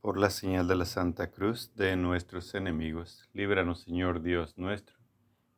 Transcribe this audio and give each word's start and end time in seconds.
Por 0.00 0.16
la 0.16 0.30
señal 0.30 0.66
de 0.66 0.76
la 0.76 0.86
Santa 0.86 1.30
Cruz 1.30 1.74
de 1.76 1.94
nuestros 1.94 2.54
enemigos, 2.54 3.28
líbranos 3.34 3.82
Señor 3.82 4.22
Dios 4.22 4.56
nuestro. 4.56 4.96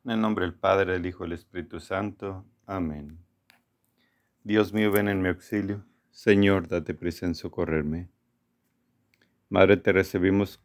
En 0.03 0.11
el 0.11 0.19
nombre 0.19 0.43
del 0.43 0.53
Padre, 0.53 0.91
del 0.91 1.05
Hijo 1.05 1.23
y 1.23 1.29
del 1.29 1.37
Espíritu 1.37 1.79
Santo. 1.79 2.45
Amén. 2.65 3.19
Dios 4.43 4.73
mío, 4.73 4.91
ven 4.91 5.07
en 5.07 5.21
mi 5.21 5.29
auxilio. 5.29 5.85
Señor, 6.11 6.67
date 6.67 6.93
prisa 6.93 7.25
en 7.25 7.35
socorrerme. 7.35 8.09
Madre, 9.47 9.77
te 9.77 9.93
recibimos 9.93 10.61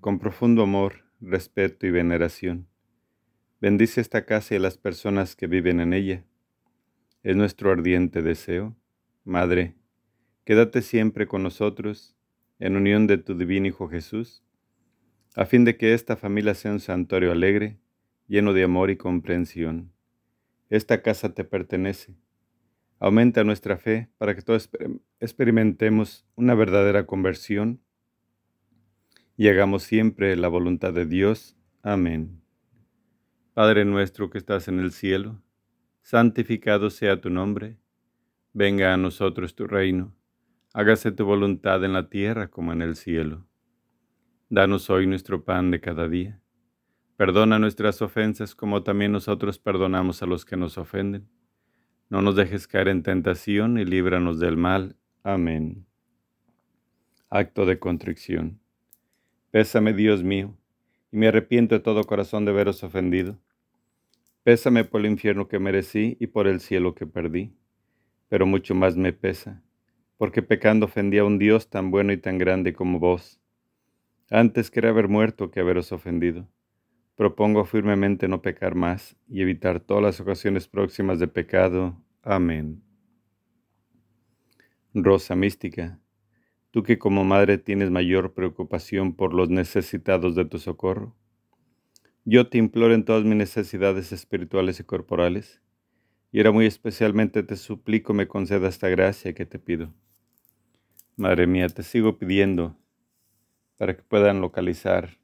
con 0.00 0.18
profundo 0.18 0.64
amor, 0.64 1.04
respeto 1.20 1.86
y 1.86 1.92
veneración. 1.92 2.66
Bendice 3.60 4.00
esta 4.00 4.26
casa 4.26 4.54
y 4.54 4.56
a 4.56 4.60
las 4.60 4.76
personas 4.76 5.36
que 5.36 5.46
viven 5.46 5.78
en 5.78 5.92
ella. 5.92 6.24
Es 7.22 7.36
nuestro 7.36 7.70
ardiente 7.70 8.22
deseo. 8.22 8.74
Madre, 9.22 9.76
quédate 10.44 10.82
siempre 10.82 11.28
con 11.28 11.44
nosotros 11.44 12.16
en 12.60 12.76
unión 12.76 13.06
de 13.06 13.16
tu 13.16 13.34
divino 13.36 13.66
Hijo 13.66 13.88
Jesús, 13.88 14.44
a 15.34 15.46
fin 15.46 15.64
de 15.64 15.76
que 15.76 15.94
esta 15.94 16.16
familia 16.16 16.54
sea 16.54 16.72
un 16.72 16.80
santuario 16.80 17.32
alegre, 17.32 17.78
lleno 18.28 18.52
de 18.52 18.62
amor 18.64 18.90
y 18.90 18.96
comprensión. 18.96 19.92
Esta 20.68 21.02
casa 21.02 21.34
te 21.34 21.42
pertenece. 21.44 22.14
Aumenta 22.98 23.44
nuestra 23.44 23.78
fe 23.78 24.10
para 24.18 24.34
que 24.34 24.42
todos 24.42 24.68
experimentemos 25.20 26.26
una 26.36 26.54
verdadera 26.54 27.06
conversión 27.06 27.80
y 29.36 29.48
hagamos 29.48 29.82
siempre 29.82 30.36
la 30.36 30.48
voluntad 30.48 30.92
de 30.92 31.06
Dios. 31.06 31.56
Amén. 31.82 32.42
Padre 33.54 33.86
nuestro 33.86 34.28
que 34.28 34.36
estás 34.36 34.68
en 34.68 34.80
el 34.80 34.92
cielo, 34.92 35.42
santificado 36.02 36.90
sea 36.90 37.22
tu 37.22 37.30
nombre, 37.30 37.78
venga 38.52 38.92
a 38.92 38.98
nosotros 38.98 39.54
tu 39.54 39.66
reino 39.66 40.14
hágase 40.72 41.10
tu 41.10 41.24
voluntad 41.24 41.84
en 41.84 41.92
la 41.92 42.08
tierra 42.08 42.48
como 42.48 42.72
en 42.72 42.82
el 42.82 42.94
cielo. 42.94 43.46
Danos 44.48 44.88
hoy 44.90 45.06
nuestro 45.06 45.44
pan 45.44 45.70
de 45.70 45.80
cada 45.80 46.08
día. 46.08 46.40
Perdona 47.16 47.58
nuestras 47.58 48.00
ofensas 48.02 48.54
como 48.54 48.82
también 48.82 49.12
nosotros 49.12 49.58
perdonamos 49.58 50.22
a 50.22 50.26
los 50.26 50.44
que 50.44 50.56
nos 50.56 50.78
ofenden. 50.78 51.28
No 52.08 52.22
nos 52.22 52.36
dejes 52.36 52.66
caer 52.66 52.88
en 52.88 53.02
tentación 53.02 53.78
y 53.78 53.84
líbranos 53.84 54.40
del 54.40 54.56
mal. 54.56 54.96
Amén. 55.22 55.86
Acto 57.28 57.66
de 57.66 57.78
contrición. 57.78 58.60
Pésame, 59.50 59.92
Dios 59.92 60.22
mío, 60.22 60.56
y 61.12 61.16
me 61.16 61.28
arrepiento 61.28 61.74
de 61.74 61.80
todo 61.80 62.04
corazón 62.04 62.44
de 62.44 62.52
veros 62.52 62.82
ofendido. 62.82 63.38
Pésame 64.44 64.84
por 64.84 65.00
el 65.00 65.08
infierno 65.08 65.48
que 65.48 65.58
merecí 65.58 66.16
y 66.20 66.28
por 66.28 66.46
el 66.46 66.60
cielo 66.60 66.94
que 66.94 67.06
perdí, 67.06 67.52
pero 68.28 68.46
mucho 68.46 68.74
más 68.74 68.96
me 68.96 69.12
pesa 69.12 69.62
porque 70.20 70.42
pecando 70.42 70.84
ofendí 70.84 71.16
a 71.16 71.24
un 71.24 71.38
Dios 71.38 71.70
tan 71.70 71.90
bueno 71.90 72.12
y 72.12 72.18
tan 72.18 72.36
grande 72.36 72.74
como 72.74 72.98
vos. 72.98 73.40
Antes 74.28 74.70
quería 74.70 74.90
haber 74.90 75.08
muerto 75.08 75.50
que 75.50 75.60
haberos 75.60 75.92
ofendido. 75.92 76.46
Propongo 77.16 77.64
firmemente 77.64 78.28
no 78.28 78.42
pecar 78.42 78.74
más 78.74 79.16
y 79.26 79.40
evitar 79.40 79.80
todas 79.80 80.02
las 80.02 80.20
ocasiones 80.20 80.68
próximas 80.68 81.20
de 81.20 81.26
pecado. 81.26 81.96
Amén. 82.20 82.82
Rosa 84.92 85.34
mística, 85.36 85.98
tú 86.70 86.82
que 86.82 86.98
como 86.98 87.24
madre 87.24 87.56
tienes 87.56 87.90
mayor 87.90 88.34
preocupación 88.34 89.14
por 89.14 89.32
los 89.32 89.48
necesitados 89.48 90.34
de 90.34 90.44
tu 90.44 90.58
socorro, 90.58 91.16
yo 92.26 92.46
te 92.50 92.58
imploro 92.58 92.92
en 92.92 93.06
todas 93.06 93.24
mis 93.24 93.36
necesidades 93.36 94.12
espirituales 94.12 94.80
y 94.80 94.84
corporales, 94.84 95.62
y 96.30 96.40
ahora 96.40 96.52
muy 96.52 96.66
especialmente 96.66 97.42
te 97.42 97.56
suplico 97.56 98.12
me 98.12 98.28
conceda 98.28 98.68
esta 98.68 98.90
gracia 98.90 99.32
que 99.32 99.46
te 99.46 99.58
pido. 99.58 99.94
Madre 101.16 101.46
mía, 101.46 101.68
te 101.68 101.82
sigo 101.82 102.18
pidiendo 102.18 102.76
para 103.76 103.96
que 103.96 104.02
puedan 104.02 104.40
localizar 104.40 105.18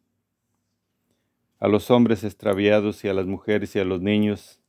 a 1.58 1.68
los 1.68 1.90
hombres 1.90 2.24
extraviados 2.24 3.04
y 3.04 3.08
a 3.08 3.14
las 3.14 3.26
mujeres 3.26 3.74
y 3.76 3.78
a 3.78 3.84
los 3.84 4.02
niños 4.02 4.60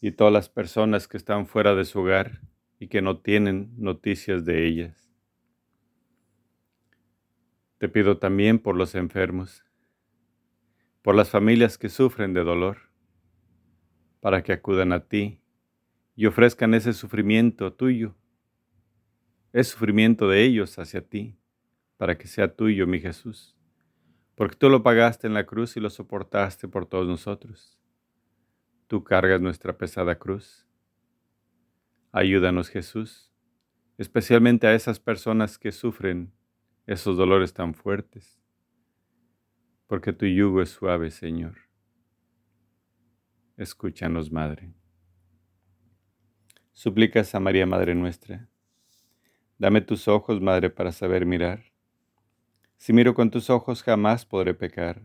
y 0.00 0.12
todas 0.12 0.32
las 0.32 0.48
personas 0.48 1.08
que 1.08 1.16
están 1.16 1.46
fuera 1.46 1.74
de 1.74 1.84
su 1.84 2.00
hogar 2.00 2.42
y 2.78 2.88
que 2.88 3.00
no 3.00 3.18
tienen 3.20 3.72
noticias 3.78 4.44
de 4.44 4.66
ellas. 4.66 5.10
Te 7.78 7.88
pido 7.88 8.18
también 8.18 8.58
por 8.58 8.76
los 8.76 8.94
enfermos, 8.94 9.64
por 11.02 11.14
las 11.14 11.30
familias 11.30 11.78
que 11.78 11.88
sufren 11.88 12.34
de 12.34 12.44
dolor, 12.44 12.90
para 14.20 14.42
que 14.42 14.52
acudan 14.52 14.92
a 14.92 15.06
ti 15.06 15.40
y 16.16 16.26
ofrezcan 16.26 16.74
ese 16.74 16.92
sufrimiento 16.92 17.72
tuyo 17.72 18.14
es 19.54 19.68
sufrimiento 19.68 20.28
de 20.28 20.42
ellos 20.42 20.80
hacia 20.80 21.00
ti, 21.00 21.38
para 21.96 22.18
que 22.18 22.26
sea 22.26 22.56
tuyo, 22.56 22.88
mi 22.88 22.98
Jesús, 22.98 23.56
porque 24.34 24.56
tú 24.56 24.68
lo 24.68 24.82
pagaste 24.82 25.28
en 25.28 25.34
la 25.34 25.46
cruz 25.46 25.76
y 25.76 25.80
lo 25.80 25.90
soportaste 25.90 26.66
por 26.66 26.86
todos 26.86 27.06
nosotros. 27.06 27.78
Tú 28.88 29.04
cargas 29.04 29.40
nuestra 29.40 29.78
pesada 29.78 30.18
cruz. 30.18 30.66
Ayúdanos, 32.10 32.68
Jesús, 32.68 33.32
especialmente 33.96 34.66
a 34.66 34.74
esas 34.74 34.98
personas 34.98 35.56
que 35.56 35.70
sufren 35.70 36.32
esos 36.88 37.16
dolores 37.16 37.54
tan 37.54 37.74
fuertes, 37.74 38.42
porque 39.86 40.12
tu 40.12 40.26
yugo 40.26 40.62
es 40.62 40.70
suave, 40.70 41.12
Señor. 41.12 41.54
Escúchanos, 43.56 44.32
Madre. 44.32 44.74
Suplicas 46.72 47.36
a 47.36 47.40
María, 47.40 47.66
Madre 47.66 47.94
nuestra 47.94 48.48
Dame 49.56 49.80
tus 49.80 50.08
ojos, 50.08 50.40
Madre, 50.40 50.68
para 50.68 50.90
saber 50.90 51.24
mirar. 51.26 51.62
Si 52.76 52.92
miro 52.92 53.14
con 53.14 53.30
tus 53.30 53.50
ojos 53.50 53.84
jamás 53.84 54.26
podré 54.26 54.52
pecar. 54.52 55.00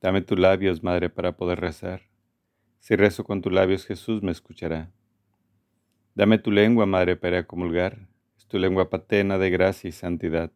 Dame 0.00 0.22
tus 0.22 0.38
labios, 0.38 0.82
Madre, 0.82 1.08
para 1.08 1.36
poder 1.36 1.60
rezar. 1.60 2.02
Si 2.80 2.96
rezo 2.96 3.22
con 3.22 3.40
tus 3.40 3.52
labios, 3.52 3.86
Jesús 3.86 4.24
me 4.24 4.32
escuchará. 4.32 4.90
Dame 6.16 6.38
tu 6.38 6.50
lengua, 6.50 6.84
Madre, 6.84 7.14
para 7.14 7.46
comulgar. 7.46 8.08
Es 8.36 8.46
tu 8.48 8.58
lengua 8.58 8.90
patena 8.90 9.38
de 9.38 9.50
gracia 9.50 9.88
y 9.88 9.92
santidad. 9.92 10.50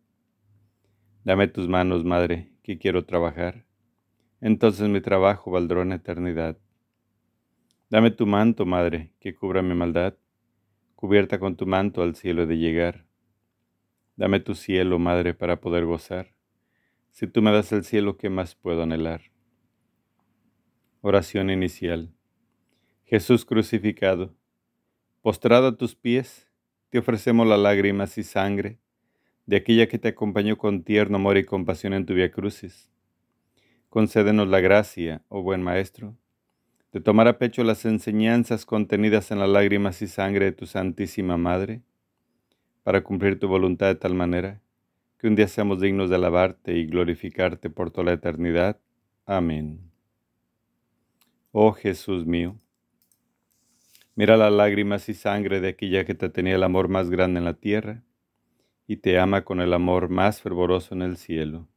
Dame 1.22 1.46
tus 1.46 1.68
manos, 1.68 2.04
Madre, 2.04 2.50
que 2.64 2.78
quiero 2.78 3.04
trabajar. 3.04 3.64
Entonces 4.40 4.88
mi 4.88 5.00
trabajo 5.00 5.52
valdrá 5.52 5.82
en 5.82 5.92
eternidad. 5.92 6.58
Dame 7.90 8.10
tu 8.10 8.26
manto, 8.26 8.66
Madre, 8.66 9.12
que 9.20 9.36
cubra 9.36 9.62
mi 9.62 9.74
maldad 9.76 10.16
cubierta 10.96 11.38
con 11.38 11.56
tu 11.56 11.66
manto 11.66 12.02
al 12.02 12.16
cielo 12.16 12.46
de 12.46 12.56
llegar. 12.56 13.06
Dame 14.16 14.40
tu 14.40 14.54
cielo, 14.54 14.98
Madre, 14.98 15.34
para 15.34 15.60
poder 15.60 15.84
gozar. 15.84 16.34
Si 17.10 17.26
tú 17.26 17.42
me 17.42 17.52
das 17.52 17.70
el 17.72 17.84
cielo, 17.84 18.16
¿qué 18.16 18.30
más 18.30 18.54
puedo 18.54 18.82
anhelar? 18.82 19.20
Oración 21.02 21.50
inicial. 21.50 22.12
Jesús 23.04 23.44
crucificado, 23.44 24.34
postrado 25.20 25.68
a 25.68 25.76
tus 25.76 25.94
pies, 25.94 26.50
te 26.88 26.98
ofrecemos 26.98 27.46
las 27.46 27.60
lágrimas 27.60 28.16
y 28.18 28.22
sangre 28.22 28.80
de 29.44 29.56
aquella 29.56 29.86
que 29.86 29.98
te 29.98 30.08
acompañó 30.08 30.56
con 30.56 30.82
tierno 30.82 31.16
amor 31.16 31.36
y 31.36 31.44
compasión 31.44 31.92
en 31.92 32.06
tu 32.06 32.14
vía 32.14 32.32
crucis. 32.32 32.90
Concédenos 33.90 34.48
la 34.48 34.60
gracia, 34.60 35.22
oh 35.28 35.42
buen 35.42 35.62
Maestro, 35.62 36.16
de 36.96 37.02
tomar 37.02 37.28
a 37.28 37.36
pecho 37.36 37.62
las 37.62 37.84
enseñanzas 37.84 38.64
contenidas 38.64 39.30
en 39.30 39.38
las 39.38 39.50
lágrimas 39.50 40.00
y 40.00 40.06
sangre 40.06 40.46
de 40.46 40.52
tu 40.52 40.64
Santísima 40.64 41.36
Madre, 41.36 41.82
para 42.84 43.04
cumplir 43.04 43.38
tu 43.38 43.48
voluntad 43.48 43.88
de 43.88 43.96
tal 43.96 44.14
manera 44.14 44.62
que 45.18 45.26
un 45.26 45.36
día 45.36 45.46
seamos 45.46 45.78
dignos 45.78 46.08
de 46.08 46.16
alabarte 46.16 46.72
y 46.72 46.86
glorificarte 46.86 47.68
por 47.68 47.90
toda 47.90 48.04
la 48.04 48.12
eternidad. 48.14 48.80
Amén. 49.26 49.90
Oh 51.52 51.72
Jesús 51.72 52.24
mío, 52.24 52.56
mira 54.14 54.38
las 54.38 54.50
lágrimas 54.54 55.10
y 55.10 55.12
sangre 55.12 55.60
de 55.60 55.68
aquella 55.68 56.06
que 56.06 56.14
te 56.14 56.30
tenía 56.30 56.54
el 56.54 56.62
amor 56.62 56.88
más 56.88 57.10
grande 57.10 57.40
en 57.40 57.44
la 57.44 57.52
tierra 57.52 58.04
y 58.86 58.96
te 58.96 59.18
ama 59.18 59.44
con 59.44 59.60
el 59.60 59.74
amor 59.74 60.08
más 60.08 60.40
fervoroso 60.40 60.94
en 60.94 61.02
el 61.02 61.18
cielo. 61.18 61.68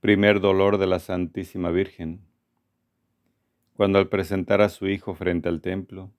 Primer 0.00 0.40
dolor 0.40 0.78
de 0.78 0.88
la 0.88 0.98
Santísima 0.98 1.70
Virgen 1.70 2.31
cuando 3.74 3.98
al 3.98 4.08
presentar 4.08 4.60
a 4.60 4.68
su 4.68 4.88
hijo 4.88 5.14
frente 5.14 5.48
al 5.48 5.60
templo, 5.60 6.12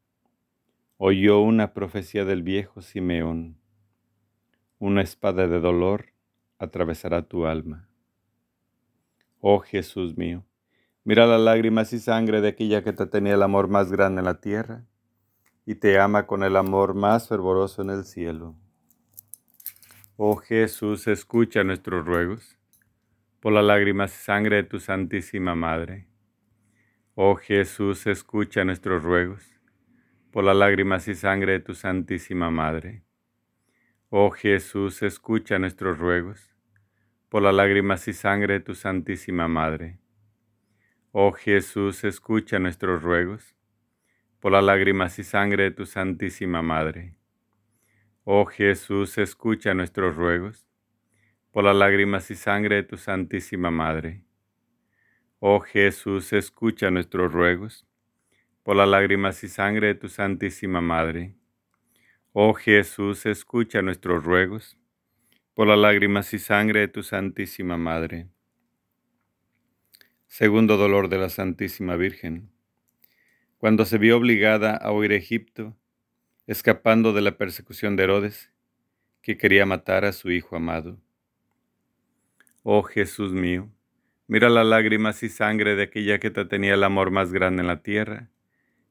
oyó 0.98 1.40
una 1.40 1.74
profecía 1.74 2.26
del 2.26 2.44
viejo 2.44 2.82
Simeón, 2.82 3.58
una 4.80 5.02
espada 5.02 5.48
de 5.48 5.60
dolor 5.60 6.14
atravesará 6.58 7.24
tu 7.24 7.46
alma. 7.46 7.88
Oh 9.40 9.60
Jesús 9.60 10.18
mío, 10.18 10.46
mira 11.04 11.26
las 11.26 11.42
lágrimas 11.42 11.94
y 11.94 12.00
sangre 12.00 12.42
de 12.42 12.50
aquella 12.50 12.84
que 12.84 12.94
te 12.94 13.06
tenía 13.06 13.36
el 13.36 13.44
amor 13.44 13.68
más 13.68 13.92
grande 13.92 14.20
en 14.20 14.26
la 14.26 14.40
tierra 14.40 14.86
y 15.66 15.76
te 15.76 16.00
ama 16.00 16.26
con 16.26 16.44
el 16.44 16.56
amor 16.56 16.94
más 16.94 17.28
fervoroso 17.28 17.82
en 17.82 17.90
el 17.92 18.04
cielo. 18.04 18.56
Oh 20.18 20.38
Jesús, 20.38 21.08
escucha 21.08 21.64
nuestros 21.64 22.06
ruegos 22.06 22.58
por 23.40 23.54
las 23.54 23.64
lágrimas 23.64 24.14
y 24.14 24.24
sangre 24.24 24.58
de 24.58 24.64
tu 24.64 24.80
Santísima 24.80 25.56
Madre 25.56 26.12
Oh 27.15 27.36
Jesús, 27.36 28.07
escucha 28.07 28.65
nuestros 28.65 29.04
ruegos 29.04 29.54
por 30.31 30.44
las 30.44 30.56
lágrimas 30.56 31.07
y 31.07 31.13
sangre 31.13 31.51
de 31.51 31.60
tu 31.60 31.75
Santísima 31.75 32.50
Madre. 32.50 33.04
Oh 34.10 34.31
Jesús, 34.31 35.04
escucha 35.04 35.60
nuestros 35.60 36.00
ruegos, 36.00 36.56
por 37.30 37.44
las 37.44 37.54
lágrimas 37.54 38.07
y 38.07 38.13
sangre 38.13 38.56
de 38.56 38.60
tu 38.62 38.74
Santísima 38.74 39.48
Madre. 39.48 40.00
Oh 41.12 41.33
Jesús, 41.33 42.04
escucha 42.04 42.57
nuestros 42.57 43.04
ruegos, 43.04 43.56
por 44.39 44.54
las 44.54 44.63
lágrimas 44.63 45.19
y 45.19 45.24
sangre 45.24 45.66
de 45.66 45.71
tu 45.71 45.86
Santísima 45.86 46.63
Madre. 46.63 47.13
Oh 48.24 48.45
Jesús, 48.45 49.19
escucha 49.19 49.75
nuestros 49.75 50.16
ruegos, 50.16 50.66
por 51.51 51.63
las 51.63 51.75
lágrimas 51.75 52.31
y 52.31 52.36
sangre 52.36 52.77
de 52.77 52.83
tu 52.83 52.98
Santísima 52.98 53.69
Madre. 53.69 54.24
Oh 55.45 55.60
Jesús, 55.60 56.31
escucha 56.31 56.90
nuestros 56.90 57.34
ruegos, 57.34 57.86
por 58.63 58.78
las 58.78 58.88
lágrimas 58.88 59.44
y 59.44 59.50
sangre 59.50 59.88
de 59.88 59.95
tu 59.95 60.07
Santísima 60.07 60.80
Madre. 60.80 61.36
Oh 62.31 62.54
Jesús, 62.54 63.25
escucha 63.25 63.81
nuestros 63.81 64.24
ruegos, 64.24 64.78
por 65.54 65.68
las 65.68 65.78
lágrimas 65.78 66.34
y 66.34 66.40
sangre 66.40 66.80
de 66.80 66.88
tu 66.88 67.04
Santísima 67.04 67.75
Madre. 67.75 68.30
Segundo 70.28 70.78
dolor 70.78 71.10
de 71.10 71.18
la 71.18 71.28
Santísima 71.28 71.98
Virgen. 71.98 72.50
Cuando 73.57 73.84
se 73.84 73.98
vio 73.98 74.16
obligada 74.16 74.78
a 74.78 74.94
huir 74.94 75.12
a 75.12 75.16
Egipto, 75.16 75.75
escapando 76.48 77.12
de 77.12 77.19
la 77.19 77.38
persecución 77.38 77.98
de 77.98 78.04
Herodes, 78.06 78.54
que 79.22 79.38
quería 79.38 79.66
matar 79.66 80.06
a 80.06 80.13
su 80.13 80.31
Hijo 80.31 80.56
amado. 80.56 81.01
Oh 82.63 82.84
Jesús 82.84 83.34
mío, 83.34 83.69
mira 84.28 84.50
las 84.50 84.66
lágrimas 84.66 85.24
y 85.24 85.30
sangre 85.30 85.75
de 85.75 85.84
aquella 85.84 86.20
que 86.20 86.31
te 86.31 86.46
tenía 86.46 86.74
el 86.74 86.84
amor 86.84 87.12
más 87.12 87.34
grande 87.34 87.62
en 87.62 87.68
la 87.68 87.81
tierra 87.81 88.30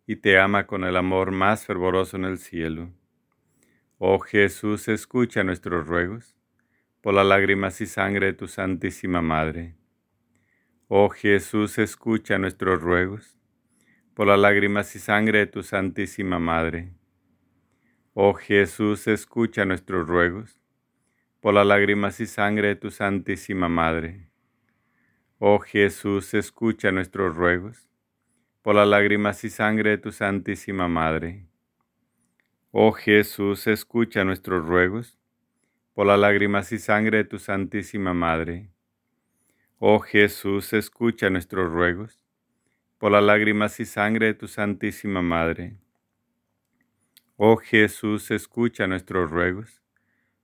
y 0.06 0.16
te 0.16 0.38
ama 0.38 0.66
con 0.66 0.84
el 0.84 0.96
amor 0.96 1.30
más 1.30 1.64
fervoroso 1.64 2.16
en 2.16 2.24
el 2.24 2.38
cielo. 2.38 2.90
Oh 3.98 4.18
Jesús, 4.18 4.88
escucha 4.88 5.44
nuestros 5.44 5.86
ruegos, 5.86 6.34
por 7.00 7.14
las 7.14 7.24
lágrimas 7.24 7.80
y 7.80 7.86
sangre 7.86 8.26
de 8.26 8.32
tu 8.32 8.48
Santísima 8.48 9.22
Madre. 9.22 9.76
Oh 10.88 11.08
Jesús, 11.08 11.78
escucha 11.78 12.36
nuestros 12.36 12.82
ruegos, 12.82 13.38
por 14.14 14.26
las 14.26 14.38
lágrimas 14.38 14.94
y 14.96 14.98
sangre 14.98 15.38
de 15.38 15.46
tu 15.46 15.62
Santísima 15.62 16.38
Madre. 16.38 16.92
Oh 18.12 18.34
Jesús, 18.34 19.06
escucha 19.06 19.64
nuestros 19.64 20.06
ruegos, 20.06 20.60
por 21.40 21.54
las 21.54 21.66
lágrimas 21.66 22.20
y 22.20 22.26
sangre 22.26 22.68
de 22.68 22.76
tu 22.76 22.90
Santísima 22.90 23.68
Madre. 23.68 24.31
Oh 25.44 25.58
Jesús, 25.58 26.34
escucha 26.34 26.92
nuestros 26.92 27.34
ruegos, 27.34 27.88
por 28.62 28.76
las 28.76 28.86
lágrimas 28.86 29.42
y 29.42 29.50
sangre 29.50 29.90
de 29.90 29.98
tu 29.98 30.12
Santísima 30.12 30.86
Madre. 30.86 31.48
Oh 32.70 32.92
Jesús, 32.92 33.66
escucha 33.66 34.22
nuestros 34.22 34.64
ruegos, 34.64 35.18
por 35.94 36.06
las 36.06 36.20
lágrimas 36.20 36.70
y 36.70 36.78
sangre 36.78 37.16
de 37.16 37.24
tu 37.24 37.40
Santísima 37.40 38.14
Madre. 38.14 38.70
Oh 39.80 39.98
Jesús, 39.98 40.72
escucha 40.74 41.28
nuestros 41.28 41.72
ruegos, 41.72 42.22
por 42.98 43.10
las 43.10 43.24
lágrimas 43.24 43.80
y 43.80 43.84
sangre 43.84 44.26
de 44.26 44.34
tu 44.34 44.46
Santísima 44.46 45.22
Madre. 45.22 45.74
Oh 47.36 47.56
Jesús, 47.56 48.30
escucha 48.30 48.86
nuestros 48.86 49.28
ruegos, 49.28 49.82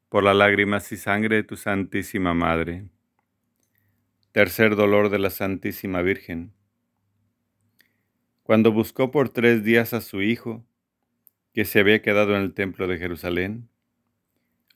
por 0.08 0.24
las 0.24 0.34
lágrimas 0.34 0.90
y 0.90 0.96
sangre 0.96 1.36
de 1.36 1.44
tu 1.44 1.54
Santísima 1.54 2.34
Madre. 2.34 2.88
Tercer 4.38 4.76
dolor 4.76 5.08
de 5.10 5.18
la 5.18 5.30
Santísima 5.30 6.00
Virgen. 6.00 6.52
Cuando 8.44 8.70
buscó 8.70 9.10
por 9.10 9.30
tres 9.30 9.64
días 9.64 9.92
a 9.92 10.00
su 10.00 10.22
Hijo, 10.22 10.64
que 11.52 11.64
se 11.64 11.80
había 11.80 12.02
quedado 12.02 12.36
en 12.36 12.42
el 12.42 12.54
templo 12.54 12.86
de 12.86 12.98
Jerusalén, 12.98 13.68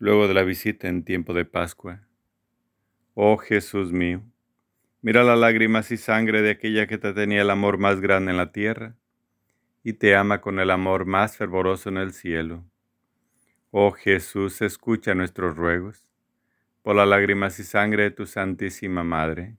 luego 0.00 0.26
de 0.26 0.34
la 0.34 0.42
visita 0.42 0.88
en 0.88 1.04
tiempo 1.04 1.32
de 1.32 1.44
Pascua. 1.44 2.00
Oh 3.14 3.36
Jesús 3.36 3.92
mío, 3.92 4.24
mira 5.00 5.22
las 5.22 5.38
lágrimas 5.38 5.92
y 5.92 5.96
sangre 5.96 6.42
de 6.42 6.50
aquella 6.50 6.88
que 6.88 6.98
te 6.98 7.12
tenía 7.12 7.42
el 7.42 7.50
amor 7.50 7.78
más 7.78 8.00
grande 8.00 8.32
en 8.32 8.38
la 8.38 8.50
tierra 8.50 8.96
y 9.84 9.92
te 9.92 10.16
ama 10.16 10.40
con 10.40 10.58
el 10.58 10.72
amor 10.72 11.04
más 11.04 11.36
fervoroso 11.36 11.88
en 11.88 11.98
el 11.98 12.12
cielo. 12.12 12.64
Oh 13.70 13.92
Jesús, 13.92 14.60
escucha 14.60 15.14
nuestros 15.14 15.56
ruegos 15.56 16.11
por 16.82 16.96
las 16.96 17.08
lágrimas 17.08 17.58
y 17.58 17.64
sangre 17.64 18.04
de 18.04 18.10
tu 18.10 18.26
Santísima 18.26 19.02
Madre. 19.02 19.56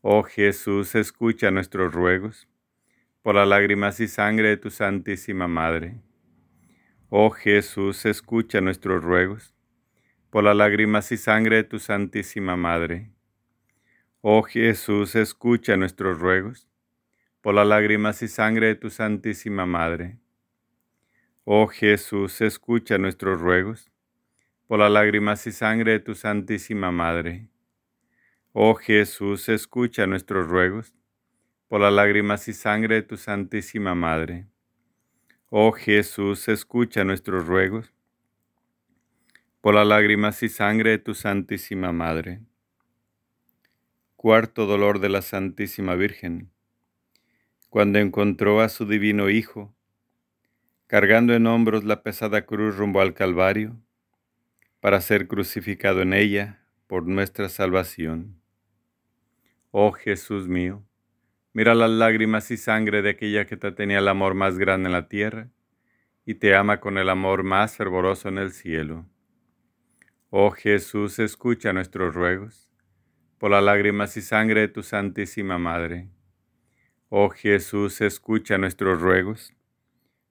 Oh 0.00 0.22
Jesús, 0.22 0.94
escucha 0.94 1.50
nuestros 1.50 1.92
ruegos 1.92 2.48
por 3.24 3.36
las 3.36 3.48
lágrimas 3.48 4.00
y 4.00 4.06
sangre 4.06 4.50
de 4.50 4.58
tu 4.58 4.68
Santísima 4.68 5.48
Madre. 5.48 6.02
Oh 7.08 7.30
Jesús, 7.30 8.04
escucha 8.04 8.60
nuestros 8.60 9.02
ruegos, 9.02 9.54
por 10.28 10.44
las 10.44 10.54
lágrimas 10.54 11.10
y 11.10 11.16
sangre 11.16 11.56
de 11.56 11.64
tu 11.64 11.78
Santísima 11.78 12.54
Madre. 12.54 13.10
Oh 14.20 14.42
Jesús, 14.42 15.14
escucha 15.14 15.78
nuestros 15.78 16.18
ruegos, 16.18 16.68
por 17.40 17.54
las 17.54 17.66
lágrimas 17.66 18.20
y 18.20 18.28
sangre 18.28 18.66
de 18.66 18.74
tu 18.74 18.90
Santísima 18.90 19.64
Madre. 19.64 20.18
Oh 21.44 21.66
Jesús, 21.66 22.42
escucha 22.42 22.98
nuestros 22.98 23.40
ruegos, 23.40 23.90
por 24.66 24.78
las 24.78 24.90
lágrimas 24.90 25.46
y 25.46 25.52
sangre 25.52 25.92
de 25.92 26.00
tu 26.00 26.14
Santísima 26.14 26.90
Madre. 26.90 27.48
Oh 28.52 28.74
Jesús, 28.74 29.48
escucha 29.48 30.06
nuestros 30.06 30.48
ruegos, 30.48 30.94
por 31.68 31.80
las 31.80 31.92
lágrimas 31.92 32.48
y 32.48 32.52
sangre 32.52 32.96
de 32.96 33.02
tu 33.02 33.16
Santísima 33.16 33.94
Madre. 33.94 34.46
Oh 35.50 35.72
Jesús, 35.72 36.48
escucha 36.48 37.04
nuestros 37.04 37.46
ruegos 37.46 37.94
por 39.64 39.74
las 39.74 39.86
lágrimas 39.86 40.42
y 40.42 40.50
sangre 40.50 40.90
de 40.90 40.98
tu 40.98 41.14
Santísima 41.14 41.90
Madre. 41.90 42.42
Cuarto 44.14 44.66
dolor 44.66 45.00
de 45.00 45.08
la 45.08 45.22
Santísima 45.22 45.94
Virgen. 45.94 46.50
Cuando 47.70 47.98
encontró 47.98 48.60
a 48.60 48.68
su 48.68 48.84
divino 48.84 49.30
Hijo, 49.30 49.74
cargando 50.86 51.32
en 51.32 51.46
hombros 51.46 51.82
la 51.82 52.02
pesada 52.02 52.44
cruz 52.44 52.76
rumbo 52.76 53.00
al 53.00 53.14
Calvario, 53.14 53.80
para 54.84 55.00
ser 55.00 55.28
crucificado 55.28 56.02
en 56.02 56.12
ella 56.12 56.60
por 56.86 57.06
nuestra 57.06 57.48
salvación. 57.48 58.38
Oh 59.70 59.92
Jesús 59.92 60.46
mío, 60.46 60.84
Mira 61.54 61.74
las 61.74 61.88
lágrimas 61.88 62.50
y 62.50 62.58
sangre 62.58 63.00
de 63.00 63.08
aquella 63.08 63.46
que 63.46 63.56
te 63.56 63.72
tenía 63.72 64.00
el 64.00 64.08
amor 64.08 64.34
más 64.34 64.58
grande 64.58 64.88
en 64.88 64.92
la 64.92 65.08
tierra 65.08 65.48
y 66.26 66.34
te 66.34 66.54
ama 66.54 66.80
con 66.80 66.98
el 66.98 67.08
amor 67.08 67.44
más 67.44 67.78
fervoroso 67.78 68.28
en 68.28 68.36
el 68.36 68.52
cielo. 68.52 69.06
Oh 70.28 70.50
Jesús, 70.50 71.18
escucha 71.18 71.72
nuestros 71.72 72.14
ruegos 72.14 72.70
por 73.38 73.52
las 73.52 73.64
lágrimas 73.64 74.18
y 74.18 74.20
sangre 74.20 74.60
de 74.60 74.68
tu 74.68 74.82
Santísima 74.82 75.56
Madre. 75.56 76.10
Oh 77.08 77.30
Jesús, 77.30 78.02
escucha 78.02 78.58
nuestros 78.58 79.00
ruegos 79.00 79.54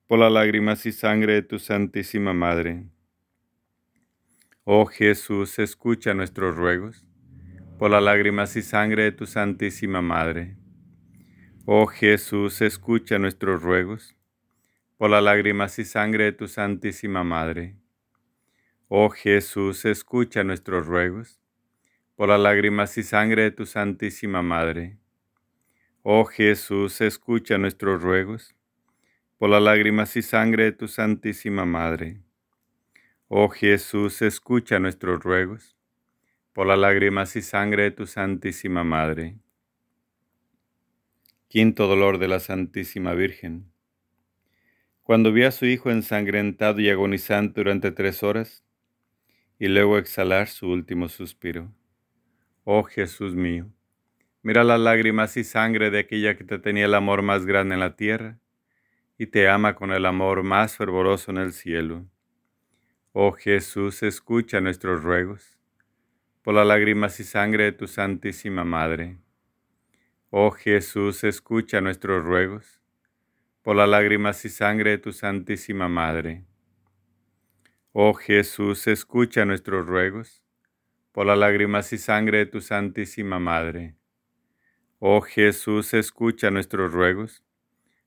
por 0.06 0.20
las 0.20 0.30
lágrimas 0.30 0.86
y 0.86 0.92
sangre 0.92 1.32
de 1.32 1.42
tu 1.42 1.58
Santísima 1.58 2.32
Madre. 2.32 2.93
Oh 4.66 4.86
Jesús, 4.86 5.58
escucha 5.58 6.14
nuestros 6.14 6.56
ruegos 6.56 7.04
por 7.78 7.90
las 7.90 8.02
lágrimas 8.02 8.56
y 8.56 8.62
sangre 8.62 9.02
de 9.02 9.12
tu 9.12 9.26
Santísima 9.26 10.00
Madre. 10.00 10.56
Oh 11.66 11.86
Jesús, 11.86 12.62
escucha 12.62 13.18
nuestros 13.18 13.62
ruegos 13.62 14.16
por 14.96 15.10
las 15.10 15.22
lágrimas 15.22 15.78
y 15.78 15.84
sangre 15.84 16.24
de 16.24 16.32
tu 16.32 16.48
Santísima 16.48 17.22
Madre. 17.22 17.76
Oh 18.88 19.10
Jesús, 19.10 19.84
escucha 19.84 20.44
nuestros 20.44 20.86
ruegos 20.86 21.38
por 22.16 22.30
las 22.30 22.40
lágrimas 22.40 22.96
y 22.96 23.02
sangre 23.02 23.42
de 23.42 23.50
tu 23.50 23.66
Santísima 23.66 24.40
Madre. 24.40 24.96
Oh 26.02 26.24
Jesús, 26.24 27.02
escucha 27.02 27.58
nuestros 27.58 28.00
ruegos 28.00 28.54
por 29.36 29.50
las 29.50 29.62
lágrimas 29.62 30.16
y 30.16 30.22
sangre 30.22 30.64
de 30.64 30.72
tu 30.72 30.88
Santísima 30.88 31.66
Madre. 31.66 32.23
Oh 33.36 33.48
Jesús, 33.48 34.22
escucha 34.22 34.78
nuestros 34.78 35.20
ruegos 35.20 35.76
por 36.52 36.68
las 36.68 36.78
lágrimas 36.78 37.34
y 37.34 37.42
sangre 37.42 37.82
de 37.82 37.90
tu 37.90 38.06
Santísima 38.06 38.84
Madre. 38.84 39.38
Quinto 41.48 41.88
dolor 41.88 42.18
de 42.18 42.28
la 42.28 42.38
Santísima 42.38 43.12
Virgen. 43.14 43.72
Cuando 45.02 45.32
vi 45.32 45.42
a 45.42 45.50
su 45.50 45.66
Hijo 45.66 45.90
ensangrentado 45.90 46.80
y 46.80 46.90
agonizante 46.90 47.60
durante 47.60 47.90
tres 47.90 48.22
horas, 48.22 48.62
y 49.58 49.66
luego 49.66 49.98
exhalar 49.98 50.46
su 50.46 50.68
último 50.68 51.08
suspiro. 51.08 51.72
Oh 52.62 52.84
Jesús 52.84 53.34
mío, 53.34 53.66
mira 54.44 54.62
las 54.62 54.78
lágrimas 54.78 55.36
y 55.36 55.42
sangre 55.42 55.90
de 55.90 55.98
aquella 55.98 56.36
que 56.36 56.44
te 56.44 56.60
tenía 56.60 56.84
el 56.84 56.94
amor 56.94 57.22
más 57.22 57.46
grande 57.46 57.74
en 57.74 57.80
la 57.80 57.96
tierra, 57.96 58.38
y 59.18 59.26
te 59.26 59.48
ama 59.48 59.74
con 59.74 59.90
el 59.90 60.06
amor 60.06 60.44
más 60.44 60.76
fervoroso 60.76 61.32
en 61.32 61.38
el 61.38 61.52
cielo. 61.52 62.06
Oh 63.16 63.30
Jesús, 63.30 64.02
escucha 64.02 64.60
nuestros 64.60 65.04
ruegos, 65.04 65.56
por 66.42 66.52
las 66.52 66.66
lágrimas 66.66 67.20
y 67.20 67.22
sangre 67.22 67.62
de 67.62 67.70
tu 67.70 67.86
Santísima 67.86 68.64
Madre 68.64 69.18
Oh 70.30 70.50
Jesús, 70.50 71.22
escucha 71.22 71.80
nuestros 71.80 72.24
ruegos 72.24 72.80
por 73.62 73.76
las 73.76 73.88
lágrimas 73.88 74.44
y 74.44 74.48
sangre 74.48 74.90
de 74.90 74.98
tu 74.98 75.12
Santísima 75.12 75.88
Madre. 75.88 76.42
Oh 77.92 78.14
Jesús, 78.14 78.88
escucha 78.88 79.44
nuestros 79.44 79.86
ruegos 79.86 80.42
por 81.12 81.24
las 81.24 81.38
lágrimas 81.38 81.92
y 81.92 81.98
sangre 81.98 82.38
de 82.38 82.46
tu 82.46 82.60
Santísima 82.60 83.38
Madre. 83.38 83.94
Oh 84.98 85.20
Jesús, 85.20 85.94
escucha 85.94 86.50
nuestros 86.50 86.92
ruegos 86.92 87.44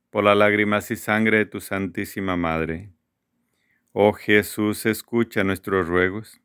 por 0.10 0.26
las 0.26 0.36
lágrimas 0.36 0.92
y 0.92 0.98
sangre 0.98 1.38
de 1.38 1.46
tu 1.46 1.62
Santísima 1.62 2.36
Madre. 2.36 2.97
Oh 4.00 4.14
Jesús, 4.14 4.86
escucha 4.86 5.44
nuestros 5.44 5.88
ruegos 5.88 6.40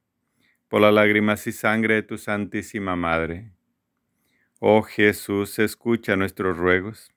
por 0.69 0.81
las 0.81 0.95
lágrimas 0.95 1.47
y 1.47 1.53
sangre 1.53 1.97
de 1.97 2.03
tu 2.03 2.17
Santísima 2.17 2.97
Madre. 2.97 3.53
Oh 4.59 4.81
Jesús, 4.81 5.59
escucha 5.59 6.17
nuestros 6.17 6.57
ruegos 6.57 7.13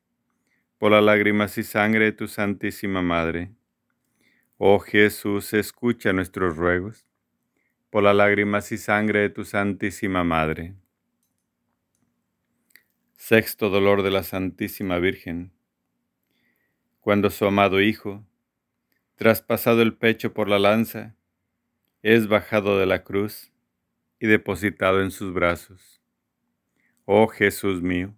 por 0.77 0.91
las 0.91 1.01
lágrimas 1.01 1.57
y 1.57 1.63
sangre 1.63 2.03
de 2.03 2.11
tu 2.11 2.27
Santísima 2.27 3.01
Madre. 3.01 3.53
Oh 4.57 4.79
Jesús, 4.79 5.53
escucha 5.53 6.11
nuestros 6.11 6.57
ruegos 6.57 7.07
por 7.89 8.03
las 8.03 8.17
lágrimas 8.17 8.73
y 8.73 8.77
sangre 8.77 9.19
de 9.19 9.29
tu 9.29 9.45
Santísima 9.45 10.25
Madre. 10.25 10.75
Sexto 13.15 13.69
dolor 13.69 14.03
de 14.03 14.11
la 14.11 14.23
Santísima 14.23 14.99
Virgen. 14.99 15.53
Cuando 16.99 17.29
su 17.29 17.45
amado 17.45 17.79
Hijo, 17.79 18.25
traspasado 19.15 19.81
el 19.81 19.95
pecho 19.95 20.33
por 20.33 20.49
la 20.49 20.59
lanza, 20.59 21.15
es 22.01 22.27
bajado 22.27 22.77
de 22.77 22.85
la 22.85 23.03
cruz 23.03 23.51
y 24.19 24.27
depositado 24.27 25.01
en 25.01 25.09
sus 25.09 25.33
brazos. 25.33 26.01
Oh 27.05 27.27
Jesús 27.27 27.81
mío, 27.81 28.13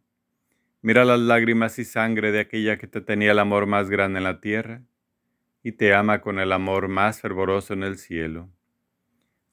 mira 0.82 1.06
las 1.06 1.20
lágrimas 1.20 1.78
y 1.78 1.86
sangre 1.86 2.32
de 2.32 2.40
aquella 2.40 2.78
que 2.78 2.88
te 2.88 3.02
tenía 3.02 3.32
el 3.32 3.40
amor 3.40 3.68
más 3.68 3.90
grande 3.90 4.18
en 4.18 4.24
la 4.24 4.42
tierra 4.42 4.82
y 5.62 5.74
te 5.74 5.94
ama 5.94 6.22
con 6.22 6.40
el 6.40 6.52
amor 6.52 6.88
más 6.88 7.22
fervoroso 7.22 7.74
en 7.74 7.84
el 7.84 7.98
cielo. 7.98 8.50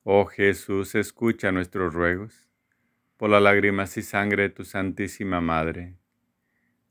Oh 0.02 0.24
Jesús, 0.24 0.94
escucha 0.94 1.52
nuestros 1.52 1.92
ruegos 1.92 2.48
por 3.18 3.28
las 3.28 3.42
lágrimas 3.42 3.96
y 3.98 4.02
sangre 4.02 4.44
de 4.44 4.50
tu 4.50 4.64
Santísima 4.64 5.42
Madre. 5.42 5.98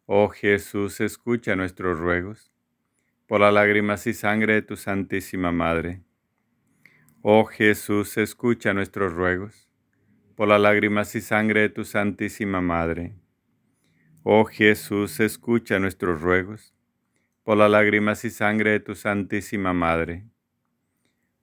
Oh 0.06 0.30
Jesús, 0.30 1.02
escucha 1.02 1.56
nuestros 1.56 1.98
ruegos 1.98 2.53
por 3.34 3.42
las 3.42 3.52
lágrimas 3.52 4.06
y 4.06 4.14
sangre 4.14 4.54
de 4.54 4.62
tu 4.62 4.76
Santísima 4.76 5.52
Madre. 5.52 6.04
Oh 7.24 7.46
Jesús, 7.46 8.16
escucha 8.18 8.76
nuestros 8.76 9.12
ruegos 9.12 9.68
por 10.36 10.48
las 10.48 10.62
lágrimas 10.62 11.16
y 11.16 11.22
sangre 11.22 11.62
de 11.62 11.70
tu 11.70 11.84
Santísima 11.84 12.62
Madre. 12.62 13.16
Oh 14.22 14.46
Jesús, 14.46 15.20
escucha 15.20 15.80
nuestros 15.80 16.22
ruegos 16.22 16.76
por 17.44 17.58
las 17.58 17.72
lágrimas 17.72 18.24
y 18.24 18.30
sangre 18.30 18.70
de 18.70 18.80
tu 18.82 18.94
Santísima 18.94 19.74
Madre. 19.74 20.28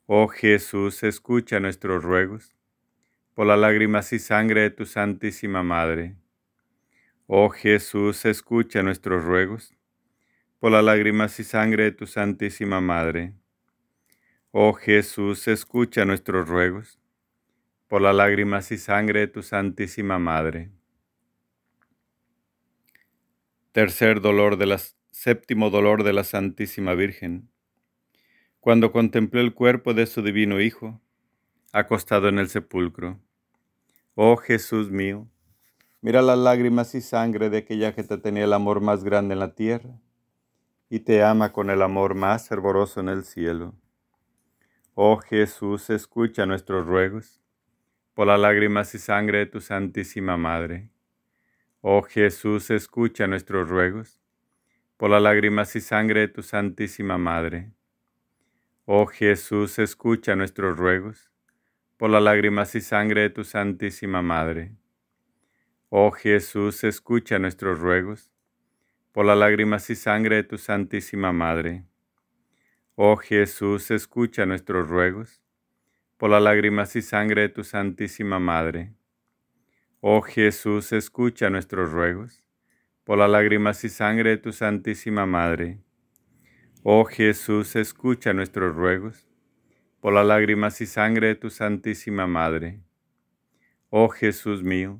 Oh 0.06 0.28
Jesús, 0.28 1.02
escucha 1.02 1.58
nuestros 1.58 2.04
ruegos, 2.04 2.54
por 3.34 3.48
las 3.48 3.58
lágrimas 3.58 4.12
y 4.12 4.20
sangre 4.20 4.60
de 4.60 4.70
tu 4.70 4.86
Santísima 4.86 5.64
Madre. 5.64 6.14
Oh 7.26 7.50
Jesús, 7.50 8.26
escucha 8.26 8.84
nuestros 8.84 9.24
ruegos, 9.24 9.74
por 10.60 10.72
las 10.72 10.84
lágrimas 10.84 11.40
y 11.40 11.44
sangre 11.44 11.84
de 11.84 11.92
tu 11.92 12.06
Santísima 12.06 12.82
Madre. 12.82 13.32
Oh 14.50 14.74
Jesús, 14.74 15.48
escucha 15.48 16.04
nuestros 16.04 16.46
ruegos, 16.46 16.98
por 17.88 18.02
las 18.02 18.14
lágrimas 18.14 18.70
y 18.70 18.76
sangre 18.76 19.20
de 19.20 19.28
tu 19.28 19.42
Santísima 19.42 20.18
Madre. 20.18 20.70
Tercer 23.72 24.20
dolor 24.20 24.58
de 24.58 24.66
las 24.66 24.96
Séptimo 25.12 25.70
dolor 25.70 26.04
de 26.04 26.12
la 26.12 26.24
Santísima 26.24 26.94
Virgen. 26.94 27.50
Cuando 28.60 28.92
contemplé 28.92 29.40
el 29.40 29.54
cuerpo 29.54 29.92
de 29.92 30.06
su 30.06 30.22
divino 30.22 30.60
Hijo, 30.60 31.00
acostado 31.72 32.28
en 32.28 32.38
el 32.38 32.48
sepulcro. 32.48 33.18
Oh 34.14 34.36
Jesús 34.36 34.90
mío, 34.90 35.26
mira 36.00 36.20
las 36.20 36.38
lágrimas 36.38 36.94
y 36.94 37.00
sangre 37.00 37.48
de 37.48 37.58
aquella 37.58 37.94
que 37.94 38.02
te 38.02 38.18
tenía 38.18 38.44
el 38.44 38.52
amor 38.52 38.80
más 38.80 39.04
grande 39.04 39.32
en 39.32 39.40
la 39.40 39.54
tierra 39.54 39.98
y 40.90 41.00
te 41.00 41.22
ama 41.22 41.52
con 41.52 41.70
el 41.70 41.80
amor 41.80 42.14
más 42.14 42.48
fervoroso 42.48 43.00
en 43.00 43.08
el 43.08 43.24
cielo. 43.24 43.74
Oh 44.94 45.18
Jesús, 45.18 45.88
escucha 45.88 46.44
nuestros 46.44 46.84
ruegos 46.84 47.40
por 48.12 48.26
las 48.26 48.40
lágrimas 48.40 48.94
y 48.94 48.98
sangre 48.98 49.38
de 49.38 49.46
tu 49.46 49.60
Santísima 49.60 50.36
Madre. 50.36 50.90
Oh 51.80 52.02
Jesús, 52.02 52.70
escucha 52.70 53.26
nuestros 53.28 53.68
ruegos 53.68 54.20
por 54.96 55.08
las 55.08 55.22
lágrimas 55.22 55.74
y 55.76 55.80
sangre 55.80 56.20
de 56.20 56.28
tu 56.28 56.42
Santísima 56.42 57.16
Madre. 57.16 57.72
Oh 58.84 59.06
Jesús, 59.06 59.78
escucha 59.78 60.36
nuestros 60.36 60.76
ruegos, 60.76 61.30
por 61.96 62.10
las 62.10 62.22
lágrimas 62.22 62.74
y 62.74 62.80
sangre 62.80 63.22
de 63.22 63.30
tu 63.30 63.44
Santísima 63.44 64.20
Madre. 64.20 64.74
Oh 65.88 66.10
Jesús, 66.10 66.84
escucha 66.84 67.38
nuestros 67.38 67.78
ruegos, 67.78 68.29
por 69.20 69.26
las 69.26 69.36
lágrimas 69.36 69.90
y 69.90 69.96
sangre 69.96 70.36
de 70.36 70.44
tu 70.44 70.56
Santísima 70.56 71.30
Madre. 71.30 71.84
Oh 72.94 73.18
Jesús, 73.18 73.90
escucha 73.90 74.46
nuestros 74.46 74.88
ruegos, 74.88 75.42
por 76.16 76.30
las 76.30 76.42
lágrimas 76.42 76.96
y 76.96 77.02
sangre 77.02 77.42
de 77.42 77.48
tu 77.50 77.62
Santísima 77.62 78.38
Madre. 78.38 78.94
Oh 80.00 80.22
Jesús, 80.22 80.92
escucha 80.92 81.50
nuestros 81.50 81.92
ruegos, 81.92 82.42
por 83.04 83.18
las 83.18 83.28
lágrimas 83.28 83.84
y 83.84 83.90
sangre 83.90 84.30
de 84.30 84.36
tu 84.38 84.52
Santísima 84.52 85.26
Madre. 85.26 85.80
Oh 86.82 87.04
Jesús, 87.04 87.76
escucha 87.76 88.32
nuestros 88.32 88.74
ruegos, 88.74 89.28
por 90.00 90.14
las 90.14 90.24
lágrimas 90.24 90.80
y 90.80 90.86
sangre 90.86 91.26
de 91.26 91.34
tu 91.34 91.50
Santísima 91.50 92.26
Madre. 92.26 92.80
Oh 93.90 94.08
Jesús 94.08 94.62
mío, 94.62 94.98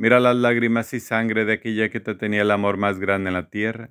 mira 0.00 0.18
las 0.18 0.34
lágrimas 0.34 0.94
y 0.94 1.00
sangre 1.00 1.44
de 1.44 1.52
aquella 1.52 1.90
que 1.90 2.00
te 2.00 2.14
tenía 2.14 2.40
el 2.40 2.50
amor 2.52 2.78
más 2.78 2.98
grande 2.98 3.28
en 3.28 3.34
la 3.34 3.50
tierra 3.50 3.90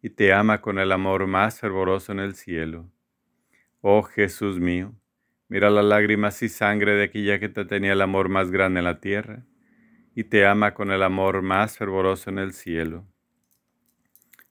y 0.00 0.10
te 0.10 0.32
ama 0.32 0.60
con 0.60 0.78
el 0.78 0.92
amor 0.92 1.26
más 1.26 1.58
fervoroso 1.58 2.12
en 2.12 2.20
el 2.20 2.36
cielo. 2.36 2.88
Oh 3.80 4.04
Jesús 4.04 4.60
mío, 4.60 4.94
mira 5.48 5.70
las 5.70 5.84
lágrimas 5.86 6.40
y 6.44 6.48
sangre 6.48 6.92
de 6.92 7.02
aquella 7.02 7.40
que 7.40 7.48
te 7.48 7.64
tenía 7.64 7.94
el 7.94 8.02
amor 8.02 8.28
más 8.28 8.52
grande 8.52 8.78
en 8.78 8.84
la 8.84 9.00
tierra 9.00 9.44
y 10.14 10.22
te 10.22 10.46
ama 10.46 10.72
con 10.72 10.92
el 10.92 11.02
amor 11.02 11.42
más 11.42 11.78
fervoroso 11.78 12.30
en 12.30 12.38
el 12.38 12.52
cielo. 12.52 13.04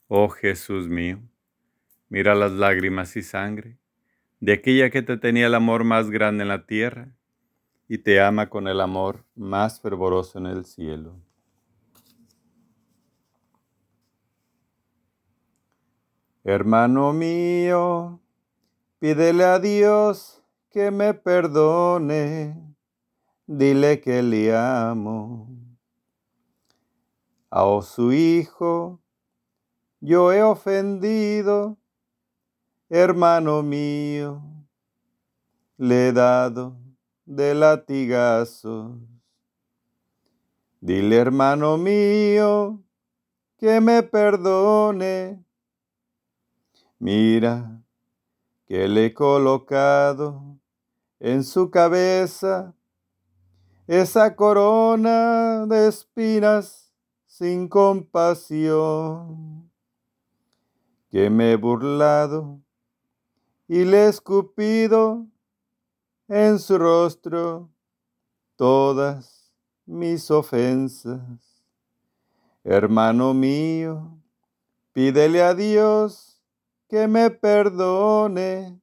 Oh 0.09 0.27
Jesús 0.27 0.89
mío, 0.89 1.21
mira 2.09 2.35
las 2.35 2.51
lágrimas 2.51 3.15
y 3.15 3.21
sangre 3.21 3.77
de 4.41 4.51
aquella 4.51 4.89
que 4.89 5.01
te 5.01 5.15
tenía 5.15 5.47
el 5.47 5.55
amor 5.55 5.85
más 5.85 6.09
grande 6.09 6.41
en 6.41 6.49
la 6.49 6.65
tierra 6.65 7.15
y 7.93 7.99
te 7.99 8.19
ama 8.19 8.49
con 8.49 8.67
el 8.67 8.81
amor 8.81 9.23
más 9.35 9.79
fervoroso 9.79 10.39
en 10.39 10.47
el 10.47 10.65
cielo. 10.65 11.13
Hermano 16.43 17.13
mío, 17.13 18.19
pídele 18.97 19.43
a 19.43 19.59
Dios 19.59 20.41
que 20.71 20.89
me 20.89 21.13
perdone 21.13 22.75
dile 23.45 24.01
que 24.01 24.23
le 24.23 24.57
amo. 24.57 25.47
A 27.51 27.63
oh, 27.63 27.83
su 27.83 28.11
hijo, 28.11 28.99
yo 29.99 30.33
he 30.33 30.41
ofendido, 30.41 31.77
hermano 32.89 33.61
mío, 33.61 34.41
le 35.77 36.07
he 36.07 36.11
dado 36.11 36.82
de 37.25 37.53
latigazos. 37.53 38.97
Dile, 40.81 41.17
hermano 41.17 41.77
mío, 41.77 42.83
que 43.57 43.79
me 43.79 44.03
perdone. 44.03 45.43
Mira 46.99 47.81
que 48.65 48.87
le 48.87 49.05
he 49.05 49.13
colocado 49.13 50.57
en 51.19 51.43
su 51.43 51.69
cabeza 51.69 52.75
esa 53.87 54.35
corona 54.35 55.65
de 55.65 55.87
espinas 55.87 56.93
sin 57.25 57.67
compasión, 57.67 59.71
que 61.09 61.29
me 61.29 61.53
he 61.53 61.55
burlado 61.55 62.61
y 63.67 63.85
le 63.85 64.05
he 64.05 64.09
escupido 64.09 65.27
en 66.35 66.57
su 66.57 66.79
rostro 66.79 67.69
todas 68.55 69.53
mis 69.85 70.31
ofensas. 70.31 71.63
Hermano 72.63 73.35
mío, 73.35 74.17
pídele 74.93 75.43
a 75.43 75.53
Dios 75.53 76.41
que 76.89 77.07
me 77.07 77.29
perdone, 77.29 78.81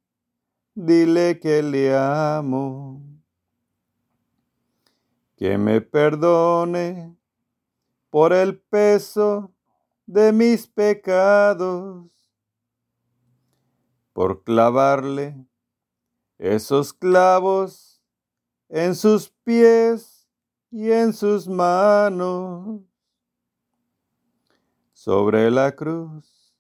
dile 0.77 1.41
que 1.41 1.61
le 1.61 1.97
amo. 1.97 3.03
Que 5.35 5.59
me 5.59 5.81
perdone 5.81 7.17
por 8.11 8.33
el 8.33 8.61
peso 8.61 9.53
de 10.07 10.31
mis 10.33 10.69
pecados, 10.69 12.07
por 14.13 14.45
clavarle 14.45 15.50
esos 16.41 16.95
clavos 16.95 18.01
en 18.71 18.95
sus 18.95 19.29
pies 19.45 20.27
y 20.71 20.91
en 20.91 21.13
sus 21.13 21.47
manos. 21.47 22.81
Sobre 24.95 25.51
la 25.51 25.73
cruz, 25.77 26.55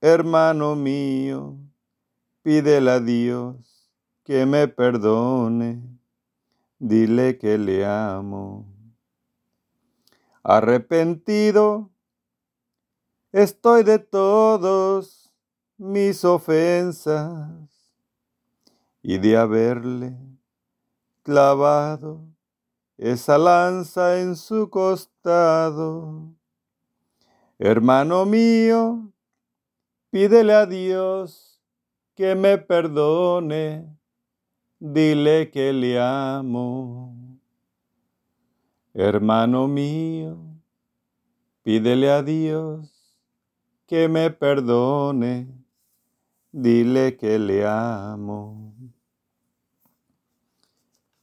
hermano 0.00 0.74
mío, 0.74 1.58
pídele 2.42 2.90
a 2.90 3.00
Dios 3.00 3.90
que 4.24 4.46
me 4.46 4.66
perdone, 4.66 5.82
dile 6.78 7.36
que 7.36 7.58
le 7.58 7.84
amo. 7.84 8.66
Arrepentido 10.42 11.90
estoy 13.30 13.82
de 13.82 13.98
todos 13.98 15.30
mis 15.76 16.24
ofensas 16.24 17.71
y 19.02 19.18
de 19.18 19.36
haberle 19.36 20.16
clavado 21.22 22.24
esa 22.96 23.36
lanza 23.36 24.20
en 24.20 24.36
su 24.36 24.70
costado. 24.70 26.32
Hermano 27.58 28.24
mío, 28.26 29.12
pídele 30.10 30.52
a 30.54 30.66
Dios 30.66 31.60
que 32.14 32.34
me 32.34 32.58
perdone, 32.58 33.86
dile 34.78 35.50
que 35.50 35.72
le 35.72 36.00
amo. 36.00 37.16
Hermano 38.94 39.66
mío, 39.68 40.36
pídele 41.62 42.10
a 42.10 42.22
Dios 42.22 43.16
que 43.86 44.08
me 44.08 44.30
perdone, 44.30 45.48
dile 46.52 47.16
que 47.16 47.38
le 47.38 47.66
amo. 47.66 48.71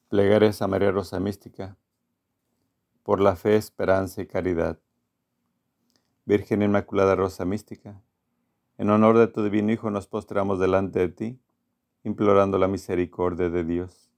Plegares 0.10 0.63
a 0.63 0.68
María 0.68 0.89
Rosa 0.89 1.20
Mística, 1.20 1.78
por 3.04 3.22
la 3.22 3.36
fe, 3.36 3.58
esperanza 3.58 4.24
y 4.24 4.25
caridad. 4.25 4.80
Virgen 6.25 6.63
Inmaculada 6.63 7.13
Rosa 7.13 7.46
Mística, 7.46 8.01
en 8.80 8.89
honor 8.89 9.20
de 9.20 9.28
tu 9.28 9.44
divino 9.44 9.72
Hijo 9.72 9.92
nos 9.92 10.08
postramos 10.08 10.60
delante 10.60 10.98
de 10.98 11.10
ti, 11.10 11.39
implorando 12.04 12.58
la 12.58 12.68
misericordia 12.68 13.51
de 13.51 13.63
Dios. 13.63 14.10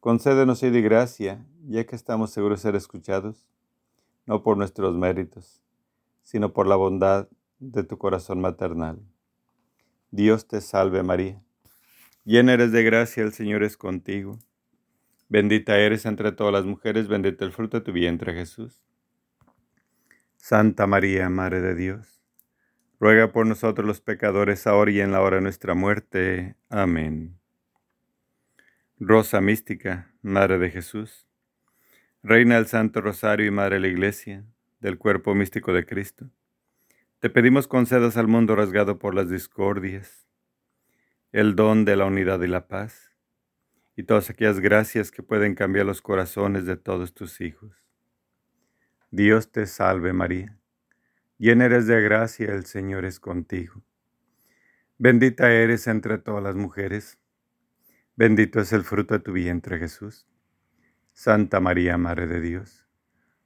Concédenos 0.00 0.64
hoy 0.64 0.70
de 0.70 0.82
gracia, 0.82 1.46
ya 1.68 1.86
que 1.86 1.94
estamos 1.94 2.32
seguros 2.32 2.58
de 2.58 2.62
ser 2.62 2.74
escuchados, 2.74 3.46
no 4.26 4.42
por 4.42 4.56
nuestros 4.56 4.96
méritos, 4.96 5.62
sino 6.24 6.52
por 6.52 6.66
la 6.66 6.74
bondad 6.74 7.28
de 7.60 7.84
tu 7.84 7.98
corazón 7.98 8.40
maternal. 8.40 8.98
Dios 10.10 10.48
te 10.48 10.60
salve 10.60 11.04
María, 11.04 11.40
llena 12.24 12.54
eres 12.54 12.72
de 12.72 12.82
gracia, 12.82 13.22
el 13.22 13.32
Señor 13.32 13.62
es 13.62 13.76
contigo. 13.76 14.40
Bendita 15.30 15.78
eres 15.78 16.06
entre 16.06 16.32
todas 16.32 16.54
las 16.54 16.64
mujeres, 16.64 17.06
bendito 17.06 17.44
el 17.44 17.52
fruto 17.52 17.80
de 17.80 17.84
tu 17.84 17.92
vientre 17.92 18.32
Jesús. 18.32 18.82
Santa 20.36 20.86
María, 20.86 21.28
Madre 21.28 21.60
de 21.60 21.74
Dios, 21.74 22.22
ruega 22.98 23.30
por 23.30 23.46
nosotros 23.46 23.86
los 23.86 24.00
pecadores, 24.00 24.66
ahora 24.66 24.90
y 24.90 25.00
en 25.00 25.12
la 25.12 25.20
hora 25.20 25.36
de 25.36 25.42
nuestra 25.42 25.74
muerte. 25.74 26.56
Amén. 26.70 27.38
Rosa 28.98 29.42
mística, 29.42 30.14
Madre 30.22 30.58
de 30.58 30.70
Jesús, 30.70 31.26
Reina 32.22 32.54
del 32.54 32.66
Santo 32.66 33.02
Rosario 33.02 33.46
y 33.46 33.50
Madre 33.50 33.76
de 33.76 33.80
la 33.80 33.88
Iglesia, 33.88 34.46
del 34.80 34.96
cuerpo 34.96 35.34
místico 35.34 35.74
de 35.74 35.84
Cristo, 35.84 36.30
te 37.18 37.28
pedimos 37.28 37.68
concedas 37.68 38.16
al 38.16 38.28
mundo 38.28 38.56
rasgado 38.56 38.98
por 38.98 39.14
las 39.14 39.28
discordias, 39.28 40.26
el 41.32 41.54
don 41.54 41.84
de 41.84 41.96
la 41.96 42.06
unidad 42.06 42.40
y 42.40 42.46
la 42.46 42.66
paz 42.66 43.07
y 43.98 44.04
todas 44.04 44.30
aquellas 44.30 44.60
gracias 44.60 45.10
que 45.10 45.24
pueden 45.24 45.56
cambiar 45.56 45.84
los 45.84 46.00
corazones 46.00 46.66
de 46.66 46.76
todos 46.76 47.14
tus 47.14 47.40
hijos. 47.40 47.72
Dios 49.10 49.50
te 49.50 49.66
salve 49.66 50.12
María, 50.12 50.56
llena 51.36 51.64
eres 51.64 51.88
de 51.88 52.00
gracia, 52.00 52.54
el 52.54 52.64
Señor 52.64 53.04
es 53.04 53.18
contigo. 53.18 53.82
Bendita 54.98 55.50
eres 55.50 55.88
entre 55.88 56.18
todas 56.18 56.44
las 56.44 56.54
mujeres, 56.54 57.18
bendito 58.14 58.60
es 58.60 58.72
el 58.72 58.84
fruto 58.84 59.14
de 59.14 59.20
tu 59.20 59.32
vientre 59.32 59.80
Jesús. 59.80 60.28
Santa 61.12 61.58
María, 61.58 61.98
Madre 61.98 62.28
de 62.28 62.40
Dios, 62.40 62.86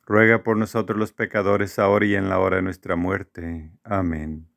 ruega 0.04 0.42
por 0.42 0.58
nosotros 0.58 0.98
los 0.98 1.14
pecadores 1.14 1.78
ahora 1.78 2.04
y 2.04 2.14
en 2.14 2.28
la 2.28 2.38
hora 2.38 2.56
de 2.56 2.62
nuestra 2.62 2.94
muerte. 2.94 3.72
Amén. 3.84 4.50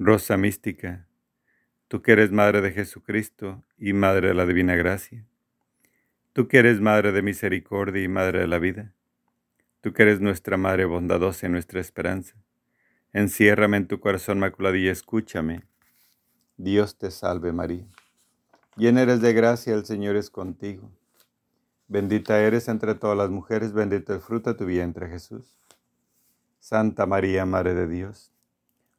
Rosa 0.00 0.36
mística, 0.36 1.07
Tú 1.88 2.02
que 2.02 2.12
eres 2.12 2.30
Madre 2.30 2.60
de 2.60 2.70
Jesucristo 2.72 3.64
y 3.78 3.94
Madre 3.94 4.28
de 4.28 4.34
la 4.34 4.44
Divina 4.44 4.76
Gracia. 4.76 5.24
Tú 6.34 6.46
que 6.46 6.58
eres 6.58 6.82
Madre 6.82 7.12
de 7.12 7.22
Misericordia 7.22 8.02
y 8.02 8.08
Madre 8.08 8.40
de 8.40 8.46
la 8.46 8.58
Vida. 8.58 8.92
Tú 9.80 9.94
que 9.94 10.02
eres 10.02 10.20
nuestra 10.20 10.58
Madre 10.58 10.84
bondadosa 10.84 11.46
y 11.46 11.48
nuestra 11.48 11.80
esperanza. 11.80 12.36
Enciérrame 13.14 13.78
en 13.78 13.86
tu 13.86 14.00
corazón 14.00 14.38
maculado 14.38 14.76
y 14.76 14.86
escúchame. 14.86 15.62
Dios 16.58 16.98
te 16.98 17.10
salve 17.10 17.54
María. 17.54 17.86
Llena 18.76 19.00
eres 19.00 19.22
de 19.22 19.32
gracia, 19.32 19.72
el 19.72 19.86
Señor 19.86 20.16
es 20.16 20.28
contigo. 20.28 20.90
Bendita 21.86 22.38
eres 22.38 22.68
entre 22.68 22.96
todas 22.96 23.16
las 23.16 23.30
mujeres, 23.30 23.72
bendito 23.72 24.12
el 24.12 24.20
fruto 24.20 24.52
de 24.52 24.58
tu 24.58 24.66
vientre 24.66 25.08
Jesús. 25.08 25.56
Santa 26.60 27.06
María, 27.06 27.46
Madre 27.46 27.72
de 27.72 27.88
Dios 27.88 28.30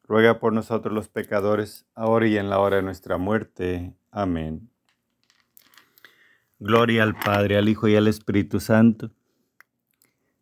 ruega 0.10 0.40
por 0.40 0.54
nosotros 0.54 0.92
los 0.92 1.08
pecadores, 1.08 1.86
ahora 1.94 2.28
y 2.28 2.36
en 2.36 2.50
la 2.50 2.60
hora 2.60 2.78
de 2.78 2.82
nuestra 2.82 3.20
muerte. 3.20 3.96
Amén. 4.10 4.72
Gloria 6.58 7.04
al 7.04 7.16
Padre, 7.16 7.58
al 7.58 7.70
Hijo 7.70 7.88
y 7.88 7.96
al 7.96 8.08
Espíritu 8.08 8.60
Santo, 8.60 9.12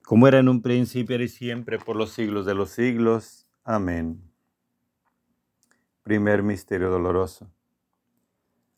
como 0.06 0.26
era 0.26 0.40
en 0.40 0.48
un 0.48 0.62
principio 0.62 1.22
y 1.22 1.28
siempre, 1.28 1.80
por 1.80 1.98
los 1.98 2.12
siglos 2.12 2.46
de 2.46 2.56
los 2.56 2.70
siglos. 2.70 3.46
Amén. 3.66 4.32
Primer 6.02 6.44
misterio 6.44 6.90
doloroso. 6.90 7.52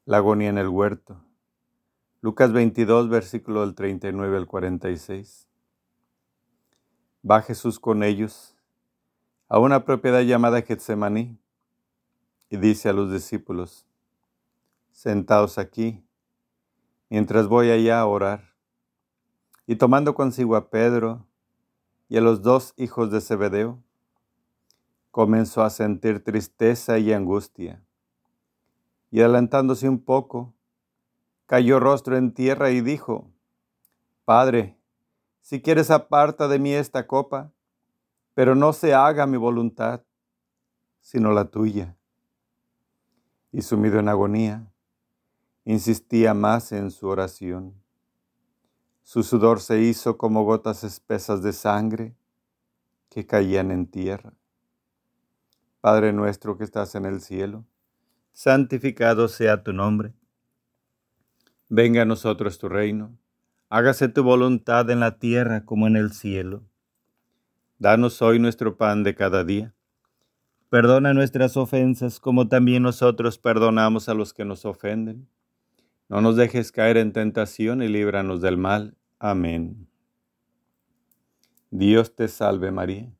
La 0.06 0.18
agonía 0.18 0.50
en 0.50 0.58
el 0.58 0.70
huerto. 0.70 1.24
Lucas 2.22 2.52
22, 2.52 3.10
versículo 3.10 3.62
del 3.62 3.76
39 3.76 4.38
al 4.38 4.48
46. 4.48 5.48
Va 7.30 7.44
Jesús 7.44 7.80
con 7.80 8.02
ellos 8.02 8.59
a 9.50 9.58
una 9.58 9.84
propiedad 9.84 10.22
llamada 10.22 10.62
Getsemaní 10.62 11.40
y 12.52 12.58
dice 12.58 12.88
a 12.88 12.94
los 12.94 13.12
discípulos, 13.12 13.88
sentaos 14.92 15.58
aquí, 15.58 16.06
mientras 17.10 17.48
voy 17.48 17.72
allá 17.72 18.00
a 18.00 18.06
orar. 18.06 18.54
Y 19.66 19.76
tomando 19.76 20.14
consigo 20.14 20.56
a 20.56 20.70
Pedro 20.70 21.26
y 22.10 22.18
a 22.18 22.22
los 22.22 22.44
dos 22.44 22.76
hijos 22.78 23.10
de 23.10 23.22
Zebedeo, 23.22 23.84
comenzó 25.10 25.64
a 25.64 25.72
sentir 25.72 26.24
tristeza 26.24 27.00
y 27.00 27.12
angustia. 27.12 27.84
Y 29.10 29.22
adelantándose 29.22 29.90
un 29.90 30.00
poco, 30.00 30.54
cayó 31.48 31.80
rostro 31.80 32.18
en 32.18 32.36
tierra 32.36 32.70
y 32.70 32.82
dijo, 32.82 33.32
Padre, 34.26 34.78
si 35.42 35.60
quieres 35.60 35.90
aparta 35.90 36.48
de 36.48 36.60
mí 36.60 36.72
esta 36.72 37.08
copa, 37.08 37.52
pero 38.40 38.56
no 38.56 38.72
se 38.72 38.94
haga 38.94 39.28
mi 39.28 39.36
voluntad, 39.36 40.02
sino 41.02 41.34
la 41.34 41.52
tuya. 41.52 41.98
Y 43.52 43.64
sumido 43.64 44.00
en 44.00 44.08
agonía, 44.08 44.72
insistía 45.66 46.34
más 46.34 46.72
en 46.72 46.90
su 46.90 47.10
oración. 47.10 47.76
Su 49.04 49.24
sudor 49.24 49.60
se 49.60 49.82
hizo 49.82 50.18
como 50.18 50.46
gotas 50.46 50.86
espesas 50.86 51.44
de 51.44 51.52
sangre 51.52 52.16
que 53.10 53.26
caían 53.26 53.72
en 53.72 53.88
tierra. 53.88 54.32
Padre 55.82 56.14
nuestro 56.14 56.58
que 56.58 56.64
estás 56.64 56.96
en 56.96 57.04
el 57.04 57.20
cielo, 57.20 57.66
santificado 58.32 59.28
sea 59.28 59.66
tu 59.66 59.74
nombre. 59.74 60.14
Venga 61.68 62.04
a 62.04 62.06
nosotros 62.06 62.58
tu 62.58 62.70
reino, 62.70 63.18
hágase 63.68 64.08
tu 64.08 64.24
voluntad 64.24 64.90
en 64.92 65.02
la 65.02 65.20
tierra 65.20 65.66
como 65.66 65.88
en 65.88 65.98
el 65.98 66.14
cielo. 66.14 66.69
Danos 67.82 68.22
hoy 68.22 68.40
nuestro 68.40 68.76
pan 68.76 69.04
de 69.04 69.16
cada 69.16 69.46
día. 69.46 69.74
Perdona 70.70 71.14
nuestras 71.14 71.56
ofensas 71.56 72.20
como 72.20 72.50
también 72.50 72.84
nosotros 72.84 73.38
perdonamos 73.38 74.10
a 74.10 74.14
los 74.14 74.34
que 74.34 74.44
nos 74.44 74.66
ofenden. 74.66 75.30
No 76.10 76.20
nos 76.20 76.36
dejes 76.36 76.74
caer 76.74 76.98
en 76.98 77.14
tentación 77.14 77.82
y 77.82 77.88
líbranos 77.88 78.42
del 78.42 78.58
mal. 78.58 78.98
Amén. 79.18 79.88
Dios 81.72 82.14
te 82.14 82.28
salve 82.28 82.70
María. 82.70 83.14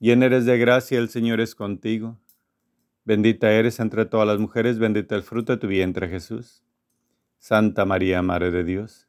Llena 0.00 0.26
eres 0.26 0.46
de 0.46 0.56
gracia, 0.56 0.98
el 0.98 1.10
Señor 1.10 1.42
es 1.42 1.54
contigo. 1.54 2.18
Bendita 3.04 3.52
eres 3.52 3.80
entre 3.80 4.06
todas 4.06 4.26
las 4.26 4.38
mujeres, 4.38 4.78
bendito 4.78 5.14
el 5.14 5.22
fruto 5.22 5.52
de 5.52 5.58
tu 5.58 5.66
vientre 5.66 6.08
Jesús. 6.08 6.62
Santa 7.38 7.84
María, 7.84 8.22
Madre 8.22 8.50
de 8.50 8.64
Dios 8.64 9.08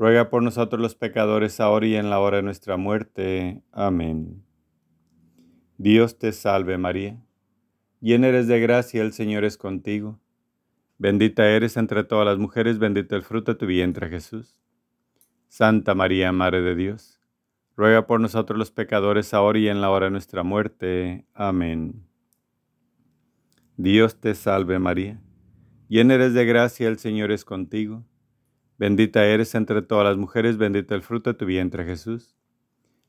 ruega 0.00 0.30
por 0.30 0.42
nosotros 0.42 0.80
los 0.80 0.94
pecadores 0.94 1.60
ahora 1.60 1.86
y 1.86 1.94
en 1.94 2.08
la 2.08 2.20
hora 2.20 2.38
de 2.38 2.42
nuestra 2.42 2.78
muerte. 2.78 3.62
Amén. 3.70 4.42
Dios 5.76 6.18
te 6.18 6.32
salve 6.32 6.78
María, 6.78 7.22
llena 8.00 8.28
eres 8.28 8.48
de 8.48 8.60
gracia, 8.60 9.02
el 9.02 9.12
Señor 9.12 9.44
es 9.44 9.58
contigo. 9.58 10.18
Bendita 10.96 11.46
eres 11.50 11.76
entre 11.76 12.02
todas 12.02 12.24
las 12.24 12.38
mujeres, 12.38 12.78
bendito 12.78 13.14
el 13.14 13.22
fruto 13.22 13.52
de 13.52 13.58
tu 13.58 13.66
vientre 13.66 14.08
Jesús. 14.08 14.62
Santa 15.48 15.94
María, 15.94 16.32
Madre 16.32 16.62
de 16.62 16.74
Dios, 16.74 17.20
ruega 17.76 18.06
por 18.06 18.22
nosotros 18.22 18.58
los 18.58 18.70
pecadores 18.70 19.34
ahora 19.34 19.58
y 19.58 19.68
en 19.68 19.82
la 19.82 19.90
hora 19.90 20.06
de 20.06 20.12
nuestra 20.12 20.42
muerte. 20.42 21.26
Amén. 21.34 22.06
Dios 23.76 24.18
te 24.18 24.34
salve 24.34 24.78
María, 24.78 25.20
llena 25.88 26.14
eres 26.14 26.32
de 26.32 26.46
gracia, 26.46 26.88
el 26.88 26.98
Señor 26.98 27.30
es 27.32 27.44
contigo. 27.44 28.06
Bendita 28.80 29.26
eres 29.26 29.54
entre 29.54 29.82
todas 29.82 30.06
las 30.06 30.16
mujeres, 30.16 30.56
bendito 30.56 30.94
el 30.94 31.02
fruto 31.02 31.28
de 31.28 31.38
tu 31.38 31.44
vientre 31.44 31.84
Jesús. 31.84 32.34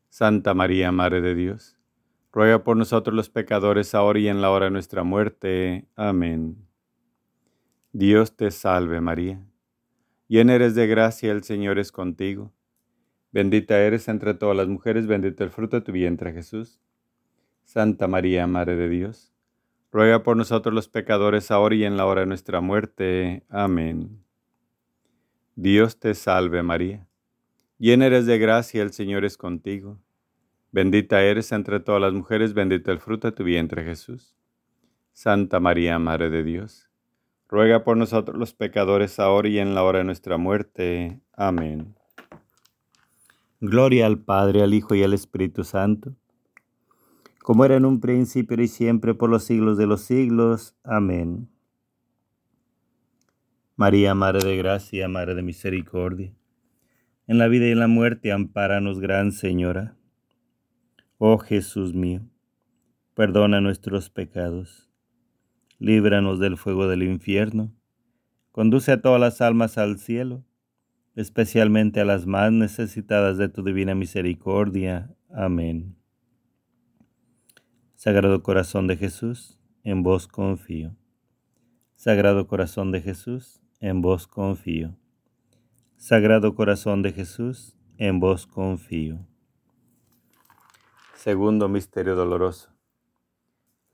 Santa 0.09 0.53
María, 0.53 0.91
Madre 0.91 1.21
de 1.21 1.33
Dios, 1.33 1.77
ruega 2.33 2.65
por 2.65 2.75
nosotros 2.75 3.15
los 3.15 3.29
pecadores 3.29 3.95
ahora 3.95 4.19
y 4.19 4.27
en 4.27 4.41
la 4.41 4.51
hora 4.51 4.65
de 4.65 4.71
nuestra 4.71 5.03
muerte. 5.03 5.87
Amén. 5.95 6.57
Dios 7.93 8.35
te 8.35 8.51
salve 8.51 8.99
María, 8.99 9.47
llena 10.27 10.55
eres 10.55 10.75
de 10.75 10.87
gracia, 10.87 11.31
el 11.31 11.45
Señor 11.45 11.79
es 11.79 11.93
contigo. 11.93 12.51
Bendita 13.31 13.79
eres 13.79 14.09
entre 14.09 14.33
todas 14.33 14.57
las 14.57 14.67
mujeres, 14.67 15.07
bendito 15.07 15.45
el 15.45 15.51
fruto 15.51 15.77
de 15.77 15.83
tu 15.83 15.93
vientre 15.93 16.33
Jesús. 16.33 16.81
Santa 17.63 18.09
María, 18.09 18.45
Madre 18.45 18.75
de 18.75 18.89
Dios, 18.89 19.31
ruega 19.89 20.21
por 20.21 20.35
nosotros 20.35 20.75
los 20.75 20.89
pecadores 20.89 21.49
ahora 21.49 21.75
y 21.75 21.85
en 21.85 21.95
la 21.95 22.05
hora 22.07 22.19
de 22.21 22.27
nuestra 22.27 22.59
muerte. 22.59 23.45
Amén. 23.47 24.21
Dios 25.55 25.99
te 25.99 26.13
salve 26.13 26.63
María, 26.63 27.07
llena 27.77 28.05
eres 28.05 28.25
de 28.25 28.37
gracia, 28.39 28.81
el 28.81 28.93
Señor 28.93 29.25
es 29.25 29.37
contigo. 29.37 29.99
Bendita 30.71 31.21
eres 31.21 31.51
entre 31.51 31.81
todas 31.81 32.01
las 32.01 32.13
mujeres, 32.13 32.53
bendito 32.53 32.91
el 32.91 32.99
fruto 32.99 33.27
de 33.27 33.33
tu 33.33 33.43
vientre 33.43 33.83
Jesús. 33.83 34.33
Santa 35.11 35.59
María, 35.59 35.99
Madre 35.99 36.29
de 36.29 36.43
Dios, 36.43 36.89
ruega 37.49 37.83
por 37.83 37.97
nosotros 37.97 38.37
los 38.37 38.53
pecadores 38.53 39.19
ahora 39.19 39.49
y 39.49 39.59
en 39.59 39.75
la 39.75 39.83
hora 39.83 39.99
de 39.99 40.05
nuestra 40.05 40.37
muerte. 40.37 41.19
Amén. 41.33 41.93
Gloria 43.59 44.05
al 44.05 44.19
Padre, 44.19 44.63
al 44.63 44.73
Hijo 44.73 44.95
y 44.95 45.03
al 45.03 45.13
Espíritu 45.13 45.65
Santo, 45.65 46.15
como 47.43 47.65
era 47.65 47.75
en 47.75 47.85
un 47.85 47.99
principio 47.99 48.59
y 48.61 48.69
siempre 48.69 49.13
por 49.13 49.29
los 49.29 49.43
siglos 49.43 49.77
de 49.77 49.85
los 49.85 50.01
siglos. 50.01 50.73
Amén. 50.83 51.50
María, 53.81 54.13
Madre 54.13 54.47
de 54.47 54.57
Gracia, 54.57 55.07
Madre 55.07 55.33
de 55.33 55.41
Misericordia, 55.41 56.35
en 57.25 57.39
la 57.39 57.47
vida 57.47 57.65
y 57.65 57.71
en 57.71 57.79
la 57.79 57.87
muerte, 57.87 58.31
ampáranos, 58.31 58.99
Gran 58.99 59.31
Señora. 59.31 59.97
Oh 61.17 61.39
Jesús 61.39 61.95
mío, 61.95 62.21
perdona 63.15 63.59
nuestros 63.59 64.11
pecados 64.11 64.87
líbranos 65.79 66.39
del 66.39 66.57
fuego 66.57 66.87
del 66.87 67.01
infierno, 67.01 67.73
conduce 68.51 68.91
a 68.91 69.01
todas 69.01 69.19
las 69.19 69.41
almas 69.41 69.79
al 69.79 69.97
cielo, 69.97 70.45
especialmente 71.15 72.01
a 72.01 72.05
las 72.05 72.27
más 72.27 72.51
necesitadas 72.51 73.39
de 73.39 73.49
tu 73.49 73.63
divina 73.63 73.95
misericordia. 73.95 75.11
Amén. 75.33 75.95
Sagrado 77.95 78.43
Corazón 78.43 78.85
de 78.85 78.95
Jesús, 78.95 79.59
en 79.83 80.03
vos 80.03 80.27
confío. 80.27 80.95
Sagrado 81.95 82.45
Corazón 82.45 82.91
de 82.91 83.01
Jesús, 83.01 83.60
en 83.81 84.01
vos 84.01 84.25
confío. 84.27 84.95
Sagrado 85.97 86.55
Corazón 86.55 87.01
de 87.01 87.11
Jesús, 87.11 87.75
en 87.97 88.21
vos 88.21 88.47
confío. 88.47 89.19
Segundo 91.15 91.67
Misterio 91.67 92.15
Doloroso 92.15 92.71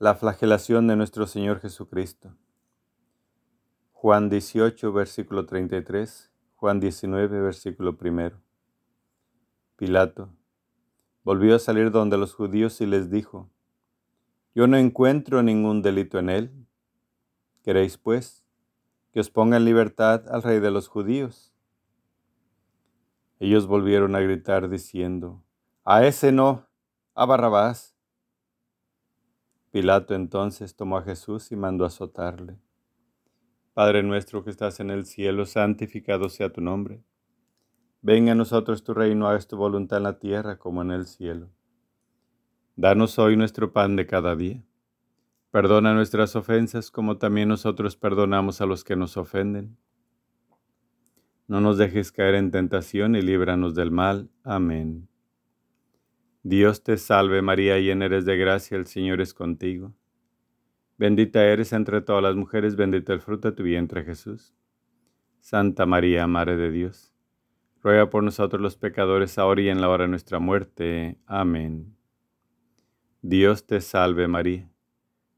la 0.00 0.14
flagelación 0.14 0.86
de 0.86 0.94
nuestro 0.94 1.26
Señor 1.26 1.58
Jesucristo. 1.60 2.32
Juan 3.90 4.30
18, 4.30 4.92
versículo 4.92 5.44
33, 5.44 6.30
Juan 6.54 6.78
19, 6.78 7.40
versículo 7.40 7.98
1. 8.00 8.30
Pilato 9.74 10.30
volvió 11.24 11.56
a 11.56 11.58
salir 11.58 11.90
donde 11.90 12.16
los 12.16 12.32
judíos 12.32 12.80
y 12.80 12.86
les 12.86 13.10
dijo, 13.10 13.50
Yo 14.54 14.68
no 14.68 14.76
encuentro 14.76 15.42
ningún 15.42 15.82
delito 15.82 16.20
en 16.20 16.30
él. 16.30 16.66
¿Queréis, 17.64 17.98
pues, 17.98 18.46
que 19.18 19.22
os 19.22 19.30
ponga 19.30 19.56
en 19.56 19.64
libertad 19.64 20.28
al 20.28 20.44
rey 20.44 20.60
de 20.60 20.70
los 20.70 20.86
judíos? 20.86 21.52
Ellos 23.40 23.66
volvieron 23.66 24.14
a 24.14 24.20
gritar 24.20 24.68
diciendo, 24.68 25.42
A 25.84 26.06
ese 26.06 26.30
no, 26.30 26.68
a 27.16 27.26
Barrabás. 27.26 27.96
Pilato 29.72 30.14
entonces 30.14 30.76
tomó 30.76 30.98
a 30.98 31.02
Jesús 31.02 31.50
y 31.50 31.56
mandó 31.56 31.84
azotarle. 31.84 32.60
Padre 33.74 34.04
nuestro 34.04 34.44
que 34.44 34.50
estás 34.50 34.78
en 34.78 34.88
el 34.88 35.04
cielo, 35.04 35.46
santificado 35.46 36.28
sea 36.28 36.52
tu 36.52 36.60
nombre. 36.60 37.02
Venga 38.00 38.30
a 38.30 38.36
nosotros 38.36 38.84
tu 38.84 38.94
reino, 38.94 39.26
hagas 39.26 39.48
tu 39.48 39.56
voluntad 39.56 39.96
en 39.96 40.04
la 40.04 40.20
tierra 40.20 40.60
como 40.60 40.82
en 40.82 40.92
el 40.92 41.06
cielo. 41.06 41.50
Danos 42.76 43.18
hoy 43.18 43.36
nuestro 43.36 43.72
pan 43.72 43.96
de 43.96 44.06
cada 44.06 44.36
día. 44.36 44.62
Perdona 45.50 45.94
nuestras 45.94 46.36
ofensas 46.36 46.90
como 46.90 47.16
también 47.18 47.48
nosotros 47.48 47.96
perdonamos 47.96 48.60
a 48.60 48.66
los 48.66 48.84
que 48.84 48.96
nos 48.96 49.16
ofenden. 49.16 49.76
No 51.46 51.62
nos 51.62 51.78
dejes 51.78 52.12
caer 52.12 52.34
en 52.34 52.50
tentación 52.50 53.16
y 53.16 53.22
líbranos 53.22 53.74
del 53.74 53.90
mal. 53.90 54.28
Amén. 54.44 55.08
Dios 56.42 56.82
te 56.82 56.98
salve 56.98 57.42
María, 57.42 57.78
llena 57.78 58.04
eres 58.04 58.24
de 58.24 58.36
gracia, 58.36 58.76
el 58.76 58.86
Señor 58.86 59.20
es 59.20 59.34
contigo. 59.34 59.94
Bendita 60.98 61.44
eres 61.44 61.72
entre 61.72 62.00
todas 62.00 62.22
las 62.22 62.36
mujeres, 62.36 62.76
bendito 62.76 63.12
el 63.12 63.20
fruto 63.20 63.50
de 63.50 63.56
tu 63.56 63.62
vientre 63.62 64.04
Jesús. 64.04 64.54
Santa 65.40 65.86
María, 65.86 66.26
Madre 66.26 66.56
de 66.56 66.70
Dios, 66.70 67.14
ruega 67.80 68.10
por 68.10 68.22
nosotros 68.22 68.60
los 68.60 68.76
pecadores 68.76 69.38
ahora 69.38 69.62
y 69.62 69.68
en 69.68 69.80
la 69.80 69.88
hora 69.88 70.04
de 70.04 70.08
nuestra 70.08 70.38
muerte. 70.38 71.16
Amén. 71.26 71.96
Dios 73.22 73.66
te 73.66 73.80
salve 73.80 74.28
María, 74.28 74.70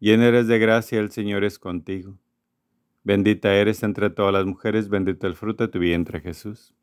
llena 0.00 0.26
eres 0.26 0.48
de 0.48 0.58
gracia, 0.58 0.98
el 0.98 1.12
Señor 1.12 1.44
es 1.44 1.58
contigo. 1.58 2.18
Bendita 3.04 3.54
eres 3.54 3.82
entre 3.82 4.10
todas 4.10 4.32
las 4.32 4.44
mujeres, 4.44 4.88
bendito 4.88 5.26
el 5.26 5.36
fruto 5.36 5.64
de 5.64 5.72
tu 5.72 5.78
vientre 5.78 6.20
Jesús. 6.20 6.74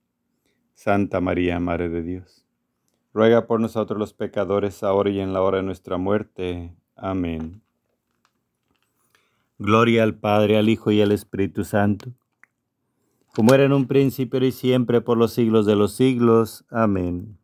Santa 0.74 1.20
María, 1.20 1.60
Madre 1.60 1.90
de 1.90 2.04
Dios, 2.04 2.46
ruega 3.14 3.48
por 3.48 3.60
nosotros 3.60 4.00
los 4.00 4.14
pecadores, 4.14 4.84
ahora 4.84 5.10
y 5.10 5.20
en 5.20 5.34
la 5.34 5.42
hora 5.42 5.58
de 5.58 5.64
nuestra 5.64 5.98
muerte. 5.98 6.74
Amén. 6.96 7.62
Gloria 9.60 10.04
al 10.04 10.16
Padre, 10.16 10.58
al 10.58 10.70
Hijo 10.70 10.92
y 10.92 11.02
al 11.02 11.12
Espíritu 11.12 11.64
Santo 11.64 12.14
como 13.38 13.54
era 13.54 13.66
en 13.66 13.72
un 13.72 13.86
principio 13.86 14.44
y 14.44 14.52
siempre 14.52 15.00
por 15.00 15.16
los 15.16 15.32
siglos 15.32 15.68
de 15.68 15.76
los 15.76 15.94
siglos. 15.94 16.66
Amén. 16.72 17.38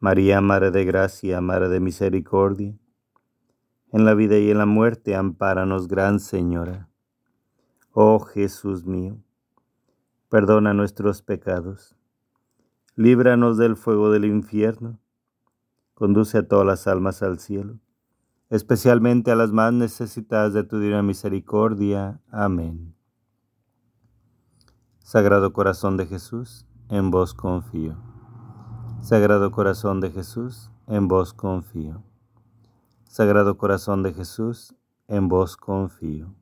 María, 0.00 0.40
Madre 0.40 0.72
de 0.72 0.84
Gracia, 0.84 1.40
Madre 1.40 1.68
de 1.68 1.78
Misericordia, 1.78 2.74
en 3.94 4.04
la 4.04 4.14
vida 4.14 4.36
y 4.38 4.50
en 4.50 4.58
la 4.58 4.66
muerte, 4.66 5.14
ampáranos, 5.14 5.86
Gran 5.86 6.18
Señora. 6.18 6.88
Oh 7.92 8.18
Jesús 8.18 8.84
mío, 8.84 9.18
perdona 10.28 10.74
nuestros 10.74 11.22
pecados, 11.22 11.94
líbranos 12.96 13.56
del 13.56 13.76
fuego 13.76 14.10
del 14.10 14.24
infierno, 14.24 14.98
conduce 15.94 16.38
a 16.38 16.48
todas 16.48 16.66
las 16.66 16.88
almas 16.88 17.22
al 17.22 17.38
cielo, 17.38 17.78
especialmente 18.50 19.30
a 19.30 19.36
las 19.36 19.52
más 19.52 19.72
necesitadas 19.72 20.52
de 20.54 20.64
tu 20.64 20.80
divina 20.80 21.04
misericordia. 21.04 22.20
Amén. 22.32 22.96
Sagrado 24.98 25.52
Corazón 25.52 25.96
de 25.96 26.06
Jesús, 26.06 26.66
en 26.88 27.12
vos 27.12 27.32
confío. 27.32 27.96
Sagrado 29.02 29.52
Corazón 29.52 30.00
de 30.00 30.10
Jesús, 30.10 30.72
en 30.88 31.06
vos 31.06 31.32
confío. 31.32 32.02
Sagrado 33.16 33.56
Corazón 33.56 34.02
de 34.02 34.12
Jesús, 34.12 34.74
en 35.06 35.28
vos 35.28 35.56
confío. 35.56 36.34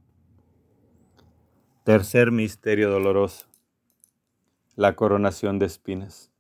Tercer 1.85 2.33
misterio 2.33 2.91
doloroso. 2.91 3.47
La 4.75 4.97
coronación 4.97 5.59
de 5.59 5.67
espinas. 5.67 6.33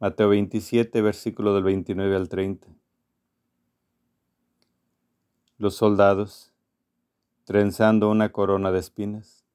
Mateo 0.00 0.28
27, 0.28 1.00
versículo 1.00 1.54
del 1.54 1.64
29 1.64 2.14
al 2.14 2.28
30. 2.28 2.68
Los 5.56 5.76
soldados, 5.76 6.52
trenzando 7.44 8.10
una 8.10 8.32
corona 8.32 8.70
de 8.70 8.80
espinas, 8.80 9.46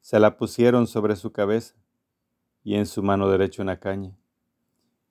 se 0.00 0.18
la 0.18 0.36
pusieron 0.36 0.88
sobre 0.88 1.14
su 1.14 1.30
cabeza 1.30 1.76
y 2.64 2.74
en 2.74 2.86
su 2.86 3.04
mano 3.04 3.28
derecha 3.28 3.62
una 3.62 3.78
caña, 3.78 4.18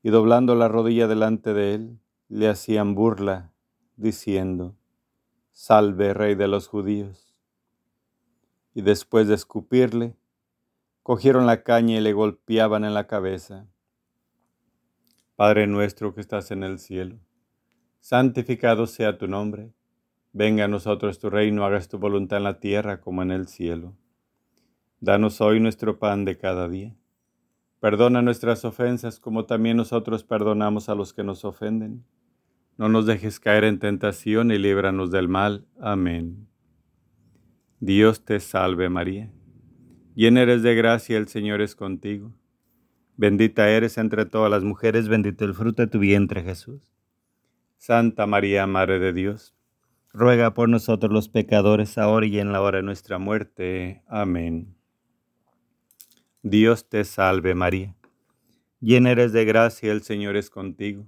y 0.04 0.10
doblando 0.10 0.56
la 0.56 0.68
rodilla 0.68 1.08
delante 1.08 1.54
de 1.54 1.76
él, 1.76 2.00
le 2.28 2.50
hacían 2.50 2.94
burla, 2.94 3.54
diciendo, 3.98 4.76
Salve, 5.52 6.14
rey 6.14 6.36
de 6.36 6.48
los 6.48 6.68
judíos. 6.68 7.36
Y 8.74 8.84
después 8.84 9.28
de 9.28 9.34
escupirle, 9.34 10.16
cogieron 11.02 11.48
la 11.48 11.64
caña 11.64 11.98
y 11.98 12.02
le 12.02 12.14
golpeaban 12.14 12.86
en 12.86 12.94
la 12.94 13.08
cabeza. 13.08 13.68
Padre 15.36 15.68
nuestro 15.68 16.14
que 16.14 16.22
estás 16.22 16.52
en 16.52 16.64
el 16.64 16.80
cielo, 16.80 17.20
santificado 18.00 18.88
sea 18.88 19.18
tu 19.18 19.28
nombre, 19.28 19.74
venga 20.32 20.66
a 20.66 20.68
nosotros 20.68 21.20
tu 21.20 21.30
reino, 21.30 21.66
hagas 21.66 21.90
tu 21.90 21.98
voluntad 21.98 22.38
en 22.38 22.44
la 22.44 22.60
tierra 22.60 23.02
como 23.02 23.24
en 23.24 23.32
el 23.32 23.48
cielo. 23.48 23.96
Danos 25.00 25.42
hoy 25.42 25.60
nuestro 25.60 26.00
pan 26.00 26.26
de 26.26 26.38
cada 26.38 26.68
día. 26.68 26.96
Perdona 27.80 28.22
nuestras 28.22 28.66
ofensas 28.66 29.20
como 29.20 29.46
también 29.46 29.78
nosotros 29.78 30.24
perdonamos 30.24 30.90
a 30.90 30.96
los 30.96 31.14
que 31.14 31.24
nos 31.24 31.46
ofenden. 31.46 32.04
No 32.78 32.90
nos 32.90 33.06
dejes 33.08 33.40
caer 33.40 33.64
en 33.64 33.80
tentación 33.80 34.52
y 34.52 34.60
líbranos 34.60 35.10
del 35.10 35.28
mal. 35.28 35.66
Amén. 35.80 36.48
Dios 37.80 38.24
te 38.24 38.40
salve 38.40 38.90
María. 38.90 39.32
Llena 40.16 40.42
eres 40.42 40.64
de 40.64 40.76
gracia, 40.76 41.18
el 41.18 41.28
Señor 41.28 41.62
es 41.62 41.76
contigo. 41.76 42.34
Bendita 43.16 43.70
eres 43.70 43.98
entre 43.98 44.26
todas 44.26 44.52
las 44.52 44.64
mujeres, 44.64 45.08
bendito 45.08 45.44
el 45.44 45.56
fruto 45.56 45.82
de 45.82 45.88
tu 45.88 46.00
vientre 46.00 46.44
Jesús. 46.44 46.92
Santa 47.78 48.28
María, 48.28 48.68
Madre 48.68 49.00
de 49.00 49.14
Dios, 49.14 49.56
ruega 50.14 50.54
por 50.54 50.70
nosotros 50.70 51.12
los 51.12 51.30
pecadores, 51.30 51.98
ahora 51.98 52.26
y 52.28 52.40
en 52.40 52.52
la 52.52 52.62
hora 52.62 52.78
de 52.78 52.84
nuestra 52.84 53.18
muerte. 53.18 54.04
Amén. 54.08 54.76
Dios 56.44 56.88
te 56.88 57.04
salve 57.04 57.56
María, 57.56 57.96
llena 58.80 59.12
eres 59.12 59.34
de 59.34 59.46
gracia, 59.46 59.92
el 59.92 60.02
Señor 60.04 60.38
es 60.38 60.50
contigo. 60.50 61.08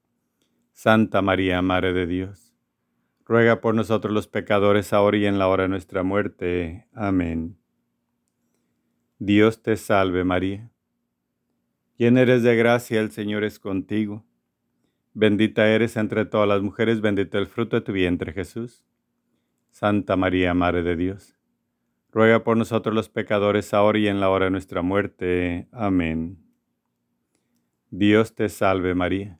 Santa 0.71 1.21
María, 1.21 1.61
Madre 1.61 1.93
de 1.93 2.07
Dios, 2.07 2.53
ruega 3.25 3.61
por 3.61 3.75
nosotros 3.75 4.13
los 4.13 4.27
pecadores, 4.27 4.93
ahora 4.93 5.17
y 5.17 5.25
en 5.25 5.39
la 5.39 5.47
hora 5.47 5.63
de 5.63 5.69
nuestra 5.69 6.03
muerte. 6.03 6.87
Amén. 6.93 7.57
Dios 9.19 9.61
te 9.61 9.77
salve 9.77 10.23
María. 10.23 10.71
Llena 11.97 12.21
eres 12.21 12.43
de 12.43 12.55
gracia, 12.55 12.99
el 12.99 13.11
Señor 13.11 13.43
es 13.43 13.59
contigo. 13.59 14.25
Bendita 15.13 15.67
eres 15.67 15.97
entre 15.97 16.25
todas 16.25 16.47
las 16.47 16.61
mujeres, 16.61 17.01
bendito 17.01 17.37
el 17.37 17.47
fruto 17.47 17.75
de 17.75 17.81
tu 17.81 17.91
vientre 17.91 18.33
Jesús. 18.33 18.83
Santa 19.69 20.15
María, 20.15 20.53
Madre 20.53 20.83
de 20.83 20.95
Dios 20.95 21.37
ruega 22.11 22.43
por 22.43 22.57
nosotros 22.57 22.93
los 22.93 23.09
pecadores, 23.09 23.73
ahora 23.73 23.97
y 23.99 24.07
en 24.07 24.19
la 24.19 24.29
hora 24.29 24.45
de 24.45 24.51
nuestra 24.51 24.81
muerte. 24.81 25.67
Amén. 25.71 26.37
Dios 27.89 28.35
te 28.35 28.49
salve 28.49 28.95
María, 28.95 29.39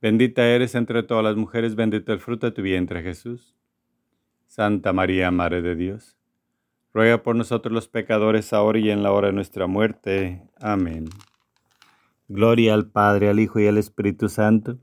Bendita 0.00 0.46
eres 0.46 0.74
entre 0.74 1.02
todas 1.02 1.24
las 1.24 1.36
mujeres, 1.36 1.74
bendito 1.74 2.12
el 2.12 2.20
fruto 2.20 2.46
de 2.46 2.52
tu 2.52 2.62
vientre 2.62 3.02
Jesús. 3.02 3.56
Santa 4.46 4.92
María, 4.92 5.30
Madre 5.30 5.62
de 5.62 5.74
Dios, 5.74 6.16
ruega 6.92 7.22
por 7.22 7.34
nosotros 7.34 7.72
los 7.72 7.88
pecadores, 7.88 8.52
ahora 8.52 8.78
y 8.78 8.90
en 8.90 9.02
la 9.02 9.12
hora 9.12 9.28
de 9.28 9.32
nuestra 9.32 9.66
muerte. 9.66 10.42
Amén. 10.60 11.06
Gloria 12.28 12.74
al 12.74 12.90
Padre, 12.90 13.28
al 13.30 13.40
Hijo 13.40 13.58
y 13.58 13.66
al 13.66 13.78
Espíritu 13.78 14.28
Santo, 14.28 14.78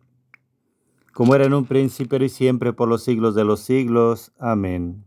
como 1.12 1.36
era 1.36 1.46
en 1.46 1.54
un 1.54 1.66
principio 1.66 2.24
y 2.24 2.30
siempre 2.30 2.74
por 2.74 2.90
los 2.90 3.04
siglos 3.04 3.36
de 3.36 3.46
los 3.46 3.60
siglos. 3.60 4.32
Amén. 4.40 5.06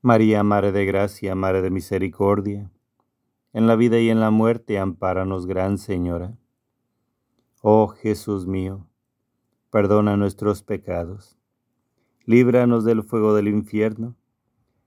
María, 0.00 0.42
Madre 0.42 0.72
de 0.72 0.84
Gracia, 0.86 1.34
Madre 1.34 1.60
de 1.60 1.70
Misericordia, 1.70 2.70
en 3.52 3.66
la 3.66 3.76
vida 3.76 4.00
y 4.00 4.08
en 4.08 4.20
la 4.20 4.30
muerte, 4.30 4.78
ampáranos, 4.78 5.46
Gran 5.46 5.76
Señora. 5.76 6.36
Oh 7.64 7.86
Jesús 7.86 8.48
mío, 8.48 8.88
perdona 9.70 10.16
nuestros 10.16 10.64
pecados, 10.64 11.38
líbranos 12.24 12.82
del 12.84 13.04
fuego 13.04 13.36
del 13.36 13.46
infierno, 13.46 14.16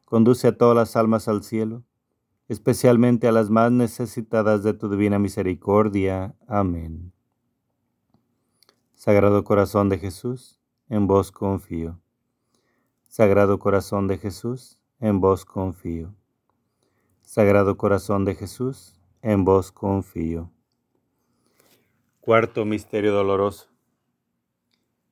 conduce 0.03 0.49
a 0.49 0.57
todas 0.57 0.75
las 0.75 0.97
almas 0.97 1.29
al 1.29 1.41
cielo, 1.41 1.85
especialmente 2.49 3.29
a 3.29 3.31
las 3.31 3.49
más 3.49 3.71
necesitadas 3.71 4.61
de 4.63 4.73
tu 4.73 4.89
divina 4.89 5.19
misericordia. 5.19 6.35
Amén. 6.49 7.13
Sagrado 8.93 9.45
Corazón 9.45 9.87
de 9.87 9.97
Jesús, 9.97 10.59
en 10.89 11.07
vos 11.07 11.31
confío. 11.31 12.01
Sagrado 13.07 13.57
Corazón 13.57 14.07
de 14.07 14.17
Jesús, 14.17 14.81
en 14.99 15.21
vos 15.21 15.45
confío. 15.45 16.13
Sagrado 17.21 17.77
Corazón 17.77 18.25
de 18.25 18.35
Jesús, 18.35 18.99
en 19.21 19.45
vos 19.45 19.71
confío. 19.71 20.51
Cuarto 22.25 22.65
Misterio 22.65 23.13
Doloroso. 23.13 23.67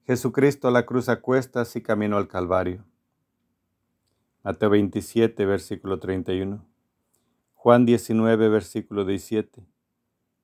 Jesucristo 0.08 0.68
a 0.68 0.72
la 0.72 0.84
cruz 0.88 1.10
a 1.10 1.22
cuestas 1.22 1.76
y 1.76 1.82
camino 1.84 2.18
al 2.18 2.28
Calvario. 2.28 2.86
Mateo 4.42 4.72
27, 4.72 5.46
versículo 5.46 6.00
31. 6.00 6.66
Juan 7.54 7.86
19, 7.86 8.50
versículo 8.50 9.06
17. 9.06 9.64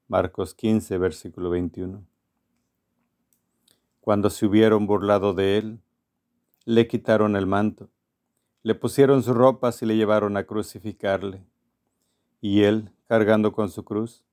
Marcos 0.08 0.53
15, 0.53 0.95
versículo 0.99 1.49
21. 1.49 2.05
Cuando 3.99 4.29
se 4.29 4.45
hubieron 4.45 4.86
burlado 4.86 5.34
de 5.34 5.58
él, 5.58 5.79
le 6.65 6.88
quitaron 6.88 7.36
el 7.36 7.47
manto, 7.47 7.89
le 8.62 8.75
pusieron 8.75 9.23
sus 9.23 9.36
ropas 9.36 9.82
y 9.82 9.88
le 9.88 9.95
llevaron 9.95 10.38
a 10.38 10.43
crucificarle 10.43 11.43
y 12.41 12.62
él, 12.62 12.91
cargando 13.08 13.53
con 13.53 13.71
su 13.71 13.84
cruz, 13.84 14.23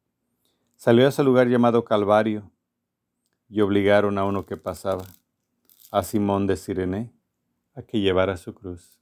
salió 0.77 1.07
a 1.07 1.09
ese 1.09 1.25
lugar 1.25 1.49
llamado 1.49 1.85
Calvario 1.85 2.51
y 3.49 3.61
obligaron 3.61 4.19
a 4.19 4.25
uno 4.25 4.47
que 4.47 4.57
pasaba, 4.57 5.05
a 5.91 6.03
Simón 6.03 6.47
de 6.47 6.57
Sirene, 6.57 7.13
a 7.75 7.83
que 7.83 8.01
llevara 8.01 8.37
su 8.37 8.55
cruz. 8.55 8.99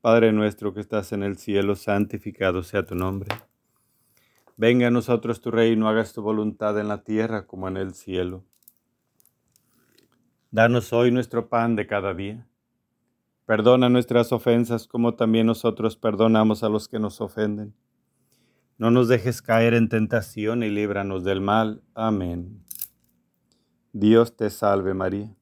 Padre 0.00 0.32
nuestro 0.32 0.74
que 0.74 0.80
estás 0.80 1.12
en 1.12 1.22
el 1.22 1.38
cielo, 1.38 1.76
santificado 1.76 2.62
sea 2.62 2.84
tu 2.84 2.94
nombre. 2.94 3.34
Venga 4.56 4.88
a 4.88 4.90
nosotros 4.90 5.40
tu 5.40 5.50
reino, 5.50 5.88
hagas 5.88 6.12
tu 6.12 6.22
voluntad 6.22 6.78
en 6.78 6.88
la 6.88 7.02
tierra 7.02 7.46
como 7.46 7.68
en 7.68 7.76
el 7.76 7.94
cielo. 7.94 8.44
Danos 10.50 10.92
hoy 10.92 11.10
nuestro 11.10 11.48
pan 11.48 11.74
de 11.74 11.86
cada 11.86 12.14
día 12.14 12.46
Perdona 13.46 13.90
nuestras 13.90 14.32
ofensas 14.32 14.86
como 14.86 15.14
también 15.14 15.46
nosotros 15.46 15.96
perdonamos 15.96 16.64
a 16.64 16.70
los 16.70 16.88
que 16.88 16.98
nos 16.98 17.20
ofenden. 17.20 17.74
No 18.76 18.90
nos 18.90 19.08
dejes 19.08 19.40
caer 19.42 19.74
en 19.74 19.88
tentación 19.88 20.62
y 20.62 20.70
líbranos 20.70 21.24
del 21.24 21.40
mal. 21.40 21.82
Amén. 21.94 22.64
Dios 23.92 24.36
te 24.36 24.50
salve 24.50 24.94
María. 24.94 25.34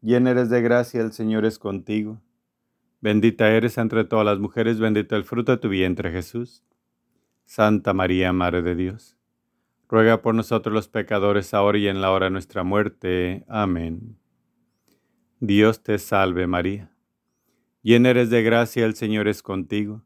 Llena 0.00 0.30
eres 0.30 0.48
de 0.48 0.62
gracia, 0.62 1.02
el 1.02 1.12
Señor 1.12 1.44
es 1.44 1.58
contigo. 1.58 2.22
Bendita 3.00 3.50
eres 3.50 3.76
entre 3.76 4.04
todas 4.04 4.24
las 4.24 4.38
mujeres, 4.38 4.78
bendito 4.78 5.16
el 5.16 5.24
fruto 5.24 5.52
de 5.52 5.58
tu 5.58 5.68
vientre 5.68 6.10
Jesús. 6.10 6.64
Santa 7.44 7.92
María, 7.92 8.32
Madre 8.32 8.62
de 8.62 8.74
Dios, 8.74 9.16
ruega 9.88 10.22
por 10.22 10.34
nosotros 10.34 10.74
los 10.74 10.88
pecadores, 10.88 11.52
ahora 11.52 11.78
y 11.78 11.88
en 11.88 12.00
la 12.00 12.10
hora 12.10 12.26
de 12.26 12.30
nuestra 12.30 12.64
muerte. 12.64 13.44
Amén. 13.48 14.18
Dios 15.38 15.82
te 15.82 15.98
salve 15.98 16.46
María 16.46 16.90
Llena 17.82 18.08
eres 18.08 18.30
de 18.30 18.42
gracia, 18.42 18.86
el 18.86 18.96
Señor 18.96 19.28
es 19.28 19.42
contigo. 19.42 20.05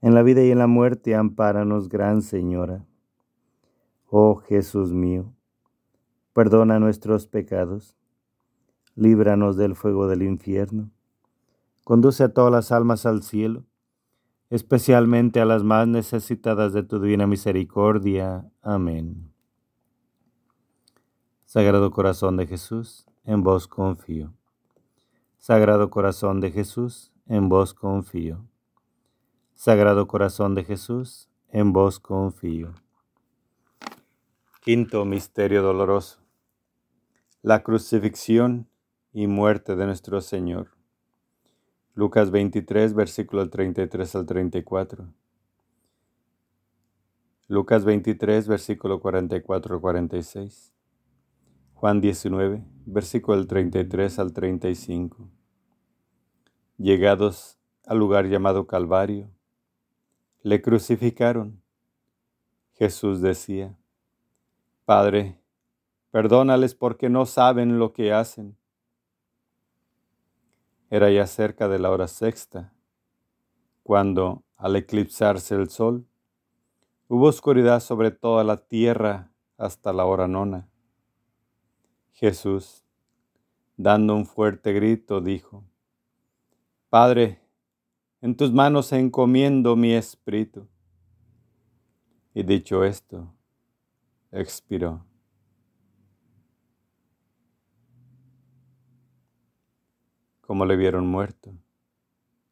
en 0.00 0.14
la 0.14 0.22
vida 0.22 0.44
y 0.44 0.50
en 0.50 0.58
la 0.58 0.66
muerte, 0.66 1.14
ampáranos, 1.14 1.88
Gran 1.88 2.22
Señora. 2.22 2.84
Oh 4.10 4.36
Jesús 4.36 4.92
mío, 4.92 5.34
perdona 6.32 6.78
nuestros 6.78 7.26
pecados, 7.26 7.96
líbranos 8.94 9.56
del 9.56 9.74
fuego 9.74 10.06
del 10.06 10.22
infierno, 10.22 10.90
conduce 11.84 12.24
a 12.24 12.32
todas 12.32 12.52
las 12.52 12.72
almas 12.72 13.06
al 13.06 13.22
cielo, 13.22 13.64
especialmente 14.50 15.40
a 15.40 15.44
las 15.44 15.62
más 15.62 15.86
necesitadas 15.88 16.72
de 16.72 16.82
tu 16.82 17.00
divina 17.00 17.26
misericordia. 17.26 18.50
Amén. 18.62 19.30
Sagrado 21.44 21.90
Corazón 21.90 22.36
de 22.36 22.46
Jesús, 22.46 23.06
en 23.24 23.42
vos 23.42 23.68
confío. 23.68 24.32
Sagrado 25.38 25.90
Corazón 25.90 26.40
de 26.40 26.50
Jesús, 26.50 27.12
en 27.26 27.48
vos 27.48 27.74
confío. 27.74 28.44
Sagrado 29.60 30.06
Corazón 30.06 30.54
de 30.54 30.62
Jesús, 30.62 31.28
en 31.48 31.72
vos 31.72 31.98
confío. 31.98 32.74
Quinto 34.60 35.04
Misterio 35.04 35.64
Doloroso. 35.64 36.20
La 37.42 37.64
crucifixión 37.64 38.68
y 39.12 39.26
muerte 39.26 39.74
de 39.74 39.84
nuestro 39.86 40.20
Señor. 40.20 40.68
Lucas 41.94 42.30
23, 42.30 42.94
versículo 42.94 43.50
33 43.50 44.14
al 44.14 44.26
34. 44.26 45.12
Lucas 47.48 47.84
23, 47.84 48.46
versículo 48.46 49.00
44 49.00 49.74
al 49.74 49.80
46. 49.80 50.72
Juan 51.74 52.00
19, 52.00 52.64
versículo 52.86 53.44
33 53.44 54.20
al 54.20 54.32
35. 54.32 55.28
Llegados 56.76 57.58
al 57.84 57.98
lugar 57.98 58.26
llamado 58.26 58.68
Calvario, 58.68 59.32
le 60.42 60.62
crucificaron. 60.62 61.62
Jesús 62.74 63.20
decía, 63.20 63.76
Padre, 64.84 65.40
perdónales 66.10 66.74
porque 66.74 67.08
no 67.08 67.26
saben 67.26 67.78
lo 67.78 67.92
que 67.92 68.12
hacen. 68.12 68.56
Era 70.90 71.10
ya 71.10 71.26
cerca 71.26 71.68
de 71.68 71.78
la 71.78 71.90
hora 71.90 72.08
sexta, 72.08 72.72
cuando, 73.82 74.44
al 74.56 74.76
eclipsarse 74.76 75.54
el 75.54 75.68
sol, 75.68 76.06
hubo 77.08 77.26
oscuridad 77.26 77.80
sobre 77.80 78.10
toda 78.10 78.44
la 78.44 78.56
tierra 78.56 79.30
hasta 79.56 79.92
la 79.92 80.06
hora 80.06 80.28
nona. 80.28 80.68
Jesús, 82.12 82.84
dando 83.76 84.14
un 84.14 84.24
fuerte 84.24 84.72
grito, 84.72 85.20
dijo, 85.20 85.64
Padre, 86.88 87.40
en 88.20 88.36
tus 88.36 88.52
manos 88.52 88.92
encomiendo 88.92 89.76
mi 89.76 89.92
espíritu. 89.92 90.66
Y 92.34 92.42
dicho 92.42 92.84
esto, 92.84 93.32
expiró. 94.32 95.04
Como 100.40 100.64
le 100.64 100.76
vieron 100.76 101.06
muerto, 101.06 101.52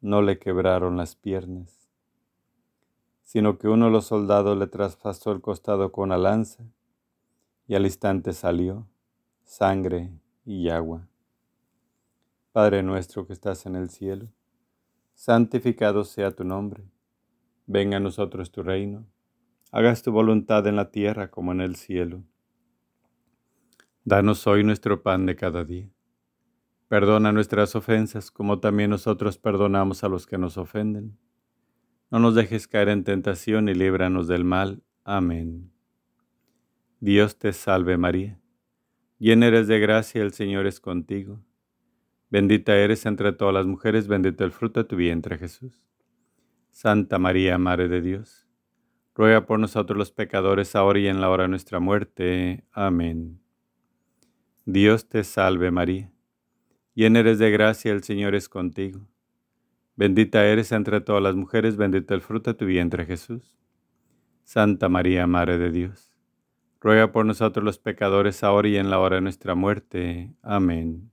no 0.01 0.23
le 0.23 0.39
quebraron 0.39 0.97
las 0.97 1.17
piernas, 1.17 1.89
sino 3.23 3.59
que 3.59 3.69
uno 3.69 3.87
de 3.87 3.91
los 3.91 4.07
soldados 4.07 4.57
le 4.57 4.67
traspasó 4.67 5.33
el 5.33 5.41
costado 5.41 5.93
con 5.93 6.05
una 6.05 6.19
lanza 6.19 6.65
y 7.67 7.75
al 7.75 7.87
instante 7.87 8.33
salió 8.33 8.87
sangre 9.45 10.13
y 10.45 10.69
agua. 10.69 11.09
Padre 12.53 12.83
nuestro 12.83 13.27
que 13.27 13.33
estás 13.33 13.67
en 13.67 13.77
el 13.77 13.91
cielo, 13.91 14.29
santificado 15.17 16.05
sea 16.05 16.31
tu 16.31 16.45
nombre. 16.45 16.85
Venga 17.67 17.97
a 17.97 18.01
nosotros 18.01 18.53
tu 18.53 18.63
reino. 18.63 19.07
Hagas 19.73 20.03
tu 20.03 20.13
voluntad 20.13 20.67
en 20.67 20.77
la 20.77 20.91
tierra 20.91 21.31
como 21.31 21.53
en 21.53 21.63
el 21.63 21.75
cielo. 21.75 22.23
Danos 24.05 24.47
hoy 24.47 24.63
nuestro 24.63 25.03
pan 25.03 25.25
de 25.25 25.35
cada 25.35 25.65
día. 25.65 25.91
Perdona 26.89 27.33
nuestras 27.33 27.75
ofensas 27.75 28.31
como 28.31 28.61
también 28.61 28.91
nosotros 28.91 29.39
perdonamos 29.39 30.05
a 30.05 30.09
los 30.09 30.27
que 30.27 30.39
nos 30.39 30.59
ofenden. 30.59 31.19
No 32.11 32.21
nos 32.21 32.35
dejes 32.35 32.69
caer 32.69 32.91
en 32.91 33.03
tentación 33.03 33.69
y 33.71 33.75
líbranos 33.75 34.29
del 34.29 34.45
mal. 34.45 34.85
Amén. 35.03 35.73
Dios 37.01 37.39
te 37.39 37.55
salve 37.55 37.97
María. 37.97 38.39
Llena 39.19 39.47
eres 39.47 39.67
de 39.67 39.81
gracia, 39.81 40.23
el 40.23 40.35
Señor 40.35 40.67
es 40.67 40.79
contigo. 40.79 41.41
Bendita 42.29 42.77
eres 42.77 43.07
entre 43.07 43.33
todas 43.33 43.55
las 43.55 43.67
mujeres, 43.67 44.09
bendito 44.09 44.45
el 44.45 44.53
fruto 44.53 44.83
de 44.83 44.89
tu 44.89 44.97
vientre 44.97 45.39
Jesús. 45.39 45.85
Santa 46.71 47.19
María, 47.19 47.57
Madre 47.59 47.89
de 47.89 48.01
Dios, 48.01 48.47
ruega 49.15 49.47
por 49.47 49.59
nosotros 49.59 49.97
los 49.97 50.11
pecadores 50.11 50.75
ahora 50.75 50.99
y 50.99 51.07
en 51.09 51.21
la 51.21 51.31
hora 51.31 51.45
de 51.45 51.49
nuestra 51.49 51.81
muerte. 51.81 52.65
Amén. 52.73 53.41
Dios 54.65 55.09
te 55.09 55.23
salve 55.23 55.71
María, 55.71 56.11
Llena 56.97 57.21
eres 57.21 57.39
de 57.39 57.51
gracia, 57.51 57.93
el 57.93 58.03
Señor 58.03 58.35
es 58.35 58.49
contigo. 58.49 59.07
Bendita 59.97 60.47
eres 60.47 60.73
entre 60.73 61.03
todas 61.03 61.23
las 61.23 61.37
mujeres, 61.37 61.77
bendito 61.77 62.15
el 62.15 62.23
fruto 62.23 62.53
de 62.53 62.59
tu 62.59 62.65
vientre 62.65 63.05
Jesús. 63.05 63.57
Santa 64.45 64.89
María, 64.89 65.27
Madre 65.27 65.59
de 65.59 65.71
Dios, 65.71 66.15
ruega 66.81 67.13
por 67.13 67.27
nosotros 67.27 67.63
los 67.63 67.79
pecadores, 67.79 68.43
ahora 68.43 68.69
y 68.69 68.77
en 68.77 68.89
la 68.89 68.99
hora 68.99 69.17
de 69.17 69.23
nuestra 69.23 69.55
muerte. 69.55 70.35
Amén. 70.43 71.13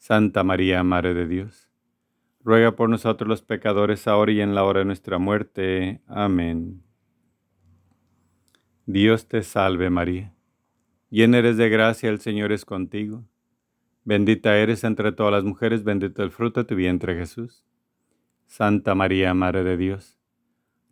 Santa 0.00 0.44
María, 0.44 0.82
Madre 0.82 1.12
de 1.12 1.28
Dios, 1.28 1.68
ruega 2.42 2.74
por 2.74 2.88
nosotros 2.88 3.28
los 3.28 3.42
pecadores, 3.42 4.08
ahora 4.08 4.32
y 4.32 4.40
en 4.40 4.54
la 4.54 4.64
hora 4.64 4.78
de 4.78 4.86
nuestra 4.86 5.18
muerte. 5.18 6.00
Amén. 6.06 6.82
Dios 8.86 9.28
te 9.28 9.42
salve 9.42 9.90
María, 9.90 10.34
llena 11.10 11.36
eres 11.36 11.58
de 11.58 11.68
gracia, 11.68 12.08
el 12.08 12.18
Señor 12.18 12.50
es 12.50 12.64
contigo. 12.64 13.26
Bendita 14.02 14.56
eres 14.56 14.84
entre 14.84 15.12
todas 15.12 15.32
las 15.32 15.44
mujeres, 15.44 15.84
bendito 15.84 16.22
el 16.22 16.30
fruto 16.30 16.60
de 16.60 16.64
tu 16.64 16.76
vientre 16.76 17.14
Jesús. 17.14 17.66
Santa 18.46 18.94
María, 18.94 19.34
Madre 19.34 19.64
de 19.64 19.76
Dios, 19.76 20.18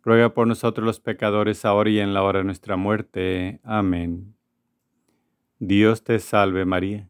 ruega 0.03 0.35
por 0.35 0.45
nosotros 0.45 0.85
los 0.85 0.99
pecadores, 0.99 1.65
ahora 1.65 1.89
y 1.89 1.99
en 1.99 2.13
la 2.13 2.21
hora 2.21 2.39
de 2.39 2.45
nuestra 2.45 2.75
muerte. 2.75 3.59
Amén. 3.63 4.35
Dios 5.57 6.03
te 6.03 6.19
salve 6.19 6.63
María, 6.63 7.09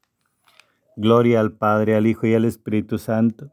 Gloria 1.01 1.39
al 1.39 1.53
Padre, 1.53 1.95
al 1.95 2.05
Hijo 2.05 2.27
y 2.27 2.35
al 2.35 2.45
Espíritu 2.45 2.99
Santo, 2.99 3.49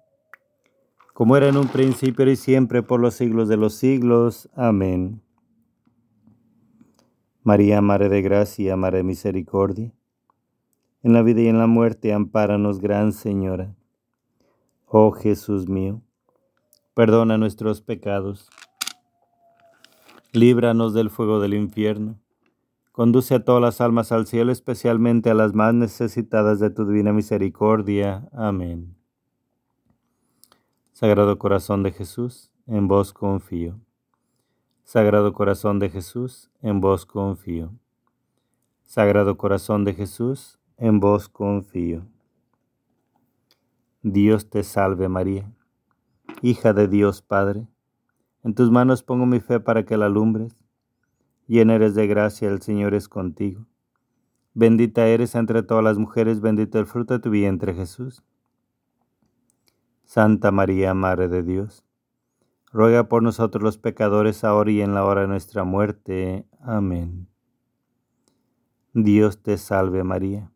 como 1.15 1.35
era 1.35 1.49
en 1.49 1.57
un 1.57 1.69
principio 1.69 2.31
y 2.31 2.37
siempre 2.37 2.83
por 2.83 3.01
los 3.01 3.15
siglos 3.15 3.49
de 3.49 3.57
los 3.57 3.73
siglos. 3.73 4.51
Amén. 4.55 5.23
María, 7.43 7.81
Madre 7.81 8.11
de 8.11 8.21
Gracia, 8.21 8.77
Madre 8.77 8.99
de 8.99 9.05
Misericordia, 9.05 9.95
en 11.03 11.15
la 11.15 11.23
vida 11.23 11.41
y 11.41 11.49
en 11.49 11.59
la 11.59 11.67
muerte, 11.67 12.13
ampáranos, 12.13 12.81
Gran 12.81 13.15
Señora. 13.15 13.75
Oh 14.85 15.11
Jesús 15.13 15.71
mío, 15.71 16.03
perdona 16.93 17.39
nuestros 17.39 17.81
pecados, 17.81 18.51
líbranos 20.33 20.93
del 20.93 21.09
fuego 21.09 21.41
del 21.41 21.55
infierno, 21.55 22.21
conduce 22.99 23.37
a 23.37 23.45
todas 23.45 23.63
las 23.63 23.81
almas 23.81 24.11
al 24.11 24.27
cielo, 24.27 24.51
especialmente 24.51 25.31
a 25.31 25.35
las 25.35 25.55
más 25.55 25.73
necesitadas 25.73 26.59
de 26.59 26.69
tu 26.69 26.85
divina 26.85 27.13
misericordia. 27.13 28.29
Amén. 28.33 28.97
Sagrado 30.91 31.39
Corazón 31.39 31.85
de 31.85 31.93
Jesús, 31.93 32.51
en 32.67 32.89
vos 32.89 33.13
confío. 33.13 33.79
Sagrado 34.83 35.33
Corazón 35.33 35.79
de 35.79 35.91
Jesús, 35.91 36.51
en 36.61 36.81
vos 36.81 37.07
confío. 37.07 37.71
Sagrado 38.83 39.37
Corazón 39.37 39.85
de 39.85 39.95
Jesús, 39.95 40.59
en 40.77 40.99
vos 40.99 41.29
confío. 41.29 42.05
Dios 44.03 44.51
te 44.51 44.65
salve 44.65 45.09
María, 45.09 45.53
hija 46.43 46.73
de 46.73 46.89
Dios 46.89 47.23
Padre. 47.23 47.69
En 48.43 48.57
tus 48.57 48.73
manos 48.73 49.05
pongo 49.05 49.25
mi 49.25 49.39
fe 49.39 49.61
para 49.61 49.85
que 49.85 49.97
la 49.97 50.07
alumbres. 50.07 50.58
Llena 51.49 51.75
eres 51.75 51.97
de 51.97 52.07
gracia, 52.07 52.49
el 52.49 52.63
Señor 52.63 52.95
es 52.95 53.09
contigo. 53.09 53.67
Bendita 54.55 55.09
eres 55.09 55.35
entre 55.35 55.65
todas 55.65 55.83
las 55.83 55.99
mujeres, 55.99 56.41
bendito 56.41 56.79
el 56.79 56.87
fruto 56.87 57.15
de 57.15 57.21
tu 57.21 57.31
vientre 57.31 57.75
Jesús. 57.75 58.23
Santa 60.05 60.53
María, 60.53 60.95
Madre 60.95 61.27
de 61.27 61.43
Dios, 61.43 61.85
ruega 62.71 63.09
por 63.09 63.25
nosotros 63.25 63.65
los 63.65 63.79
pecadores, 63.79 64.45
ahora 64.45 64.71
y 64.71 64.81
en 64.81 64.95
la 64.95 65.05
hora 65.05 65.23
de 65.23 65.27
nuestra 65.27 65.65
muerte. 65.65 66.47
Amén. 66.61 67.27
Dios 68.93 69.43
te 69.43 69.59
salve 69.59 70.05
María, 70.05 70.53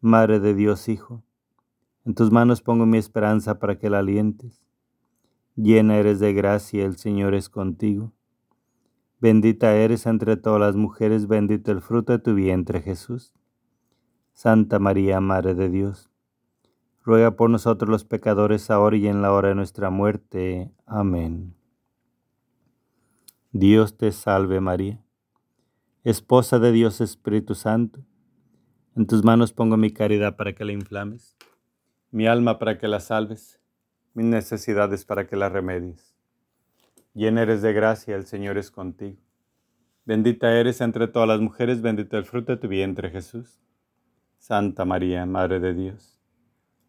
Madre 0.00 0.40
de 0.40 0.54
Dios 0.54 0.88
Hijo 0.88 1.22
en 2.04 2.14
tus 2.14 2.32
manos 2.32 2.62
pongo 2.62 2.86
mi 2.86 2.98
esperanza 2.98 3.58
para 3.58 3.78
que 3.78 3.90
la 3.90 3.98
alientes. 3.98 4.62
Llena 5.54 5.96
eres 5.98 6.18
de 6.18 6.32
gracia, 6.32 6.84
el 6.84 6.96
Señor 6.96 7.34
es 7.34 7.48
contigo. 7.48 8.12
Bendita 9.20 9.74
eres 9.74 10.06
entre 10.06 10.36
todas 10.36 10.60
las 10.60 10.76
mujeres, 10.76 11.26
bendito 11.28 11.70
el 11.72 11.80
fruto 11.80 12.12
de 12.12 12.18
tu 12.18 12.34
vientre, 12.34 12.80
Jesús. 12.80 13.34
Santa 14.32 14.78
María, 14.78 15.20
Madre 15.20 15.54
de 15.54 15.68
Dios, 15.68 16.10
ruega 17.02 17.36
por 17.36 17.50
nosotros 17.50 17.90
los 17.90 18.04
pecadores, 18.04 18.70
ahora 18.70 18.96
y 18.96 19.06
en 19.06 19.20
la 19.22 19.32
hora 19.32 19.50
de 19.50 19.54
nuestra 19.54 19.90
muerte. 19.90 20.72
Amén. 20.86 21.54
Dios 23.52 23.96
te 23.96 24.12
salve 24.12 24.60
María, 24.60 25.04
esposa 26.04 26.58
de 26.58 26.72
Dios 26.72 27.00
Espíritu 27.00 27.54
Santo. 27.54 28.00
En 28.96 29.06
tus 29.06 29.22
manos 29.22 29.52
pongo 29.52 29.76
mi 29.76 29.90
caridad 29.90 30.36
para 30.36 30.54
que 30.54 30.64
la 30.64 30.72
inflames 30.72 31.36
mi 32.10 32.26
alma 32.26 32.58
para 32.58 32.78
que 32.78 32.88
la 32.88 33.00
salves, 33.00 33.60
mis 34.14 34.26
necesidades 34.26 35.04
para 35.04 35.26
que 35.26 35.36
la 35.36 35.48
remedies. 35.48 36.09
Llena 37.14 37.42
eres 37.42 37.62
de 37.62 37.72
gracia, 37.72 38.16
el 38.16 38.26
Señor 38.26 38.58
es 38.58 38.70
contigo. 38.70 39.18
Bendita 40.04 40.52
eres 40.52 40.80
entre 40.80 41.08
todas 41.08 41.28
las 41.28 41.40
mujeres, 41.40 41.82
bendito 41.82 42.16
el 42.16 42.24
fruto 42.24 42.52
de 42.52 42.58
tu 42.58 42.68
vientre 42.68 43.10
Jesús. 43.10 43.60
Santa 44.38 44.84
María, 44.84 45.26
Madre 45.26 45.60
de 45.60 45.74
Dios, 45.74 46.20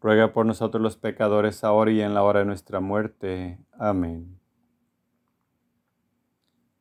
ruega 0.00 0.32
por 0.32 0.46
nosotros 0.46 0.82
los 0.82 0.96
pecadores, 0.96 1.64
ahora 1.64 1.90
y 1.90 2.00
en 2.00 2.14
la 2.14 2.22
hora 2.22 2.40
de 2.40 2.46
nuestra 2.46 2.80
muerte. 2.80 3.58
Amén. 3.72 4.40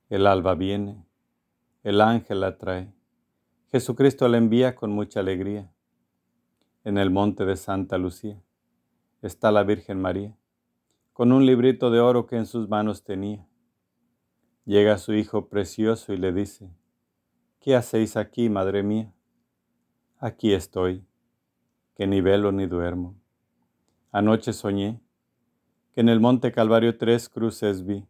El 0.09 0.27
alba 0.27 0.55
viene, 0.55 1.05
el 1.83 2.01
ángel 2.01 2.41
la 2.41 2.57
trae, 2.57 2.93
Jesucristo 3.71 4.27
la 4.27 4.37
envía 4.37 4.75
con 4.75 4.91
mucha 4.91 5.21
alegría 5.21 5.71
en 6.83 6.97
el 6.97 7.09
monte 7.09 7.45
de 7.45 7.55
Santa 7.55 7.97
Lucía. 7.97 8.41
Está 9.21 9.49
la 9.51 9.63
Virgen 9.63 10.01
María, 10.01 10.37
con 11.13 11.31
un 11.31 11.45
librito 11.45 11.91
de 11.91 11.99
oro 11.99 12.25
que 12.25 12.37
en 12.37 12.45
sus 12.45 12.69
manos 12.69 13.03
tenía. 13.03 13.47
Llega 14.65 14.97
su 14.97 15.13
hijo 15.13 15.49
precioso 15.49 16.13
y 16.13 16.17
le 16.17 16.31
dice, 16.31 16.71
¿qué 17.59 17.75
hacéis 17.75 18.15
aquí, 18.15 18.49
madre 18.49 18.83
mía? 18.83 19.13
Aquí 20.19 20.53
estoy, 20.53 21.05
que 21.95 22.07
ni 22.07 22.21
velo 22.21 22.51
ni 22.51 22.67
duermo. 22.67 23.15
Anoche 24.11 24.53
soñé 24.53 25.01
que 25.93 26.01
en 26.01 26.09
el 26.09 26.19
monte 26.19 26.51
Calvario 26.51 26.97
tres 26.97 27.27
cruces 27.27 27.85
vi, 27.85 28.07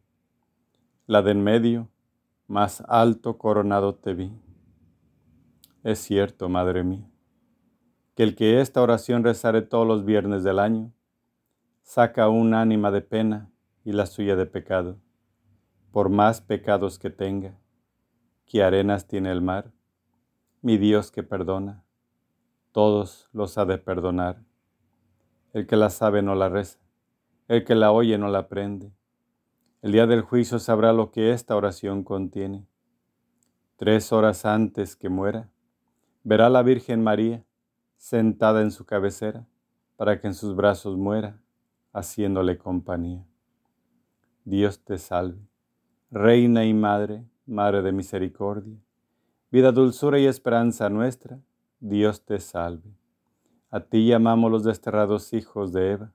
la 1.07 1.21
de 1.21 1.31
en 1.31 1.43
medio, 1.43 1.89
más 2.47 2.83
alto 2.87 3.37
coronado 3.37 3.95
te 3.95 4.13
vi. 4.13 4.31
Es 5.83 5.99
cierto, 5.99 6.47
madre 6.47 6.83
mía, 6.83 7.09
que 8.15 8.23
el 8.23 8.35
que 8.35 8.61
esta 8.61 8.81
oración 8.81 9.23
rezare 9.23 9.61
todos 9.61 9.87
los 9.87 10.05
viernes 10.05 10.43
del 10.43 10.59
año, 10.59 10.91
saca 11.81 12.29
un 12.29 12.53
ánima 12.53 12.91
de 12.91 13.01
pena 13.01 13.51
y 13.83 13.91
la 13.91 14.05
suya 14.05 14.35
de 14.35 14.45
pecado, 14.45 14.97
por 15.91 16.09
más 16.09 16.41
pecados 16.41 16.99
que 16.99 17.09
tenga, 17.09 17.57
que 18.45 18.63
arenas 18.63 19.07
tiene 19.07 19.31
el 19.31 19.41
mar, 19.41 19.71
mi 20.61 20.77
Dios 20.77 21.11
que 21.11 21.23
perdona, 21.23 21.83
todos 22.71 23.29
los 23.33 23.57
ha 23.57 23.65
de 23.65 23.77
perdonar. 23.77 24.43
El 25.53 25.67
que 25.67 25.75
la 25.75 25.89
sabe 25.89 26.21
no 26.21 26.35
la 26.35 26.49
reza, 26.49 26.79
el 27.47 27.65
que 27.65 27.75
la 27.75 27.91
oye 27.91 28.17
no 28.17 28.29
la 28.29 28.39
aprende. 28.39 28.93
El 29.81 29.91
día 29.91 30.07
del 30.07 30.21
juicio 30.21 30.59
sabrá 30.59 30.93
lo 30.93 31.11
que 31.11 31.33
esta 31.33 31.55
oración 31.55 32.03
contiene. 32.03 32.67
Tres 33.75 34.13
horas 34.13 34.45
antes 34.45 34.95
que 34.95 35.09
muera, 35.09 35.49
verá 36.23 36.49
la 36.49 36.61
Virgen 36.61 37.03
María 37.03 37.43
sentada 37.97 38.61
en 38.61 38.71
su 38.71 38.85
cabecera 38.85 39.47
para 39.97 40.19
que 40.19 40.27
en 40.27 40.33
sus 40.33 40.55
brazos 40.55 40.97
muera, 40.97 41.41
haciéndole 41.93 42.57
compañía. 42.57 43.25
Dios 44.45 44.83
te 44.83 44.97
salve, 44.97 45.47
Reina 46.09 46.65
y 46.65 46.73
Madre, 46.73 47.25
Madre 47.45 47.81
de 47.81 47.91
Misericordia, 47.91 48.77
vida, 49.51 49.71
dulzura 49.71 50.19
y 50.19 50.25
esperanza 50.25 50.89
nuestra, 50.89 51.39
Dios 51.79 52.25
te 52.25 52.39
salve. 52.39 52.95
A 53.69 53.79
ti 53.79 54.07
llamamos 54.07 54.51
los 54.51 54.63
desterrados 54.63 55.33
hijos 55.33 55.71
de 55.73 55.91
Eva, 55.91 56.13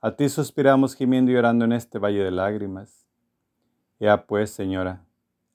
a 0.00 0.16
ti 0.16 0.28
suspiramos 0.28 0.94
gimiendo 0.94 1.30
y 1.30 1.34
llorando 1.34 1.64
en 1.64 1.72
este 1.72 1.98
valle 1.98 2.24
de 2.24 2.30
lágrimas. 2.30 3.06
Ea 4.00 4.26
pues, 4.26 4.50
Señora, 4.50 5.04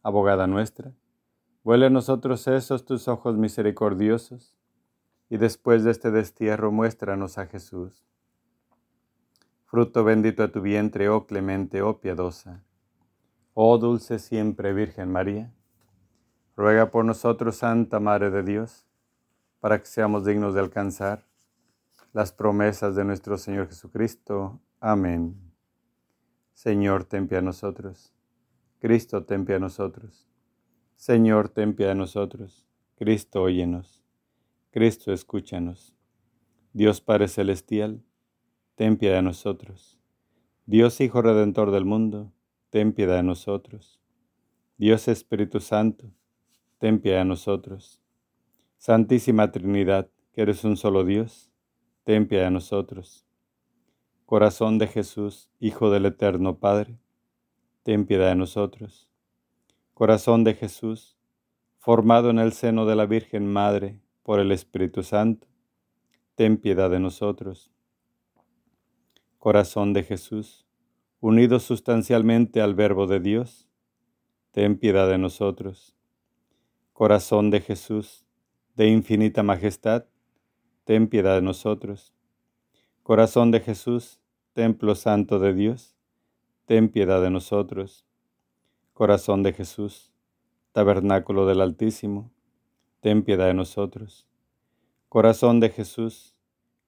abogada 0.04 0.48
nuestra, 0.48 0.94
Vuelve 1.68 1.88
a 1.88 1.90
nosotros 1.90 2.48
esos 2.48 2.86
tus 2.86 3.10
ojos 3.10 3.36
misericordiosos, 3.36 4.56
y 5.30 5.36
después 5.36 5.84
de 5.84 5.92
este 5.92 6.12
destierro 6.12 6.72
muéstranos 6.72 7.38
a 7.38 7.48
Jesús. 7.48 8.06
Fruto 9.70 10.06
bendito 10.06 10.44
de 10.44 10.48
tu 10.48 10.62
vientre, 10.62 11.10
oh 11.10 11.28
clemente, 11.28 11.82
oh 11.82 12.00
piadosa, 12.00 12.64
oh 13.54 13.78
dulce 13.78 14.18
siempre 14.18 14.72
Virgen 14.72 15.12
María, 15.12 15.54
ruega 16.56 16.90
por 16.90 17.04
nosotros, 17.04 17.58
Santa 17.58 18.00
Madre 18.00 18.32
de 18.32 18.44
Dios, 18.44 18.86
para 19.60 19.78
que 19.80 19.86
seamos 19.86 20.24
dignos 20.24 20.54
de 20.54 20.62
alcanzar 20.62 21.28
las 22.14 22.32
promesas 22.32 22.96
de 22.96 23.04
nuestro 23.04 23.38
Señor 23.38 23.68
Jesucristo. 23.68 24.62
Amén. 24.80 25.36
Señor, 26.54 27.04
ten 27.04 27.28
a 27.36 27.42
nosotros. 27.42 28.14
Cristo, 28.80 29.26
ten 29.26 29.46
a 29.52 29.60
nosotros. 29.60 30.30
Señor, 30.96 31.50
ten 31.50 31.76
piedad 31.76 31.94
nosotros. 31.94 32.66
Cristo, 32.96 33.44
óyenos. 33.44 34.02
Cristo, 34.72 35.12
escúchanos. 35.12 35.94
Dios 36.72 37.02
Padre 37.02 37.28
Celestial, 37.28 38.02
ten 38.78 38.96
piedad 38.98 39.16
de 39.16 39.22
nosotros. 39.24 39.98
Dios 40.68 41.02
Hijo 41.02 41.24
Redentor 41.24 41.72
del 41.72 41.84
mundo, 41.84 42.32
ten 42.70 42.94
piedad 42.94 43.16
de 43.16 43.24
nosotros. 43.24 44.00
Dios 44.78 45.08
Espíritu 45.08 45.62
Santo, 45.62 46.12
ten 46.78 47.00
piedad 47.00 47.18
de 47.18 47.26
nosotros. 47.26 48.04
Santísima 48.78 49.52
Trinidad, 49.52 50.12
que 50.32 50.44
eres 50.44 50.64
un 50.64 50.78
solo 50.78 51.06
Dios, 51.06 51.50
ten 52.04 52.28
piedad 52.28 52.44
de 52.44 52.52
nosotros. 52.52 53.26
Corazón 54.28 54.78
de 54.78 54.86
Jesús, 54.86 55.50
Hijo 55.60 55.90
del 55.90 56.06
Eterno 56.06 56.60
Padre, 56.60 57.00
ten 57.82 58.06
piedad 58.06 58.30
de 58.30 58.36
nosotros. 58.36 59.10
Corazón 59.96 60.44
de 60.44 60.54
Jesús, 60.54 61.18
formado 61.80 62.30
en 62.30 62.38
el 62.38 62.54
seno 62.54 62.86
de 62.86 62.96
la 62.96 63.08
Virgen 63.08 63.52
Madre 63.52 64.00
por 64.22 64.40
el 64.40 64.52
Espíritu 64.52 65.02
Santo, 65.02 65.48
ten 66.36 66.58
piedad 66.58 66.92
de 66.92 67.00
nosotros. 67.00 67.72
Corazón 69.38 69.94
de 69.94 70.04
Jesús, 70.04 70.66
unido 71.20 71.60
sustancialmente 71.60 72.60
al 72.60 72.74
Verbo 72.74 73.06
de 73.06 73.20
Dios, 73.20 73.68
ten 74.52 74.80
piedad 74.80 75.08
de 75.08 75.20
nosotros. 75.20 75.96
Corazón 76.92 77.52
de 77.52 77.62
Jesús, 77.62 78.26
de 78.76 78.88
infinita 78.88 79.44
majestad, 79.44 80.06
ten 80.86 81.08
piedad 81.08 81.36
de 81.36 81.44
nosotros. 81.44 82.14
Corazón 83.04 83.52
de 83.52 83.60
Jesús, 83.60 84.20
templo 84.54 84.96
santo 84.96 85.38
de 85.38 85.54
Dios, 85.54 85.96
ten 86.66 86.90
piedad 86.90 87.22
de 87.22 87.30
nosotros. 87.30 88.08
Corazón 88.94 89.44
de 89.44 89.54
Jesús, 89.54 90.12
tabernáculo 90.72 91.46
del 91.46 91.62
Altísimo, 91.62 92.32
ten 93.02 93.22
piedad 93.24 93.46
de 93.46 93.54
nosotros. 93.54 94.28
Corazón 95.10 95.60
de 95.60 95.70
Jesús, 95.70 96.36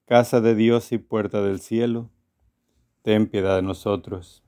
casa 0.04 0.40
de 0.40 0.56
Dios 0.56 0.90
y 0.90 0.98
puerta 0.98 1.42
del 1.42 1.60
cielo, 1.60 2.10
ten 3.02 3.30
piedad 3.30 3.56
de 3.56 3.62
nosotros. 3.62 4.44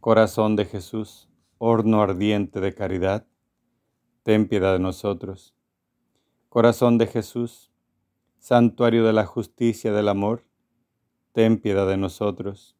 Corazón 0.00 0.56
de 0.56 0.64
Jesús, 0.64 1.28
horno 1.58 2.00
ardiente 2.00 2.58
de 2.60 2.74
caridad, 2.74 3.26
ten 4.22 4.48
piedad 4.48 4.72
de 4.72 4.78
nosotros. 4.78 5.54
Corazón 6.48 6.96
de 6.96 7.06
Jesús, 7.06 7.70
santuario 8.38 9.04
de 9.04 9.12
la 9.12 9.26
justicia 9.26 9.92
del 9.92 10.08
amor, 10.08 10.46
ten 11.32 11.60
piedad 11.60 11.86
de 11.86 11.98
nosotros. 11.98 12.78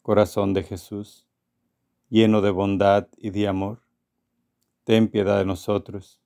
Corazón 0.00 0.54
de 0.54 0.62
Jesús, 0.62 1.28
lleno 2.08 2.40
de 2.40 2.50
bondad 2.50 3.08
y 3.18 3.28
de 3.28 3.46
amor, 3.46 3.82
ten 4.84 5.08
piedad 5.08 5.36
de 5.36 5.44
nosotros. 5.44 6.22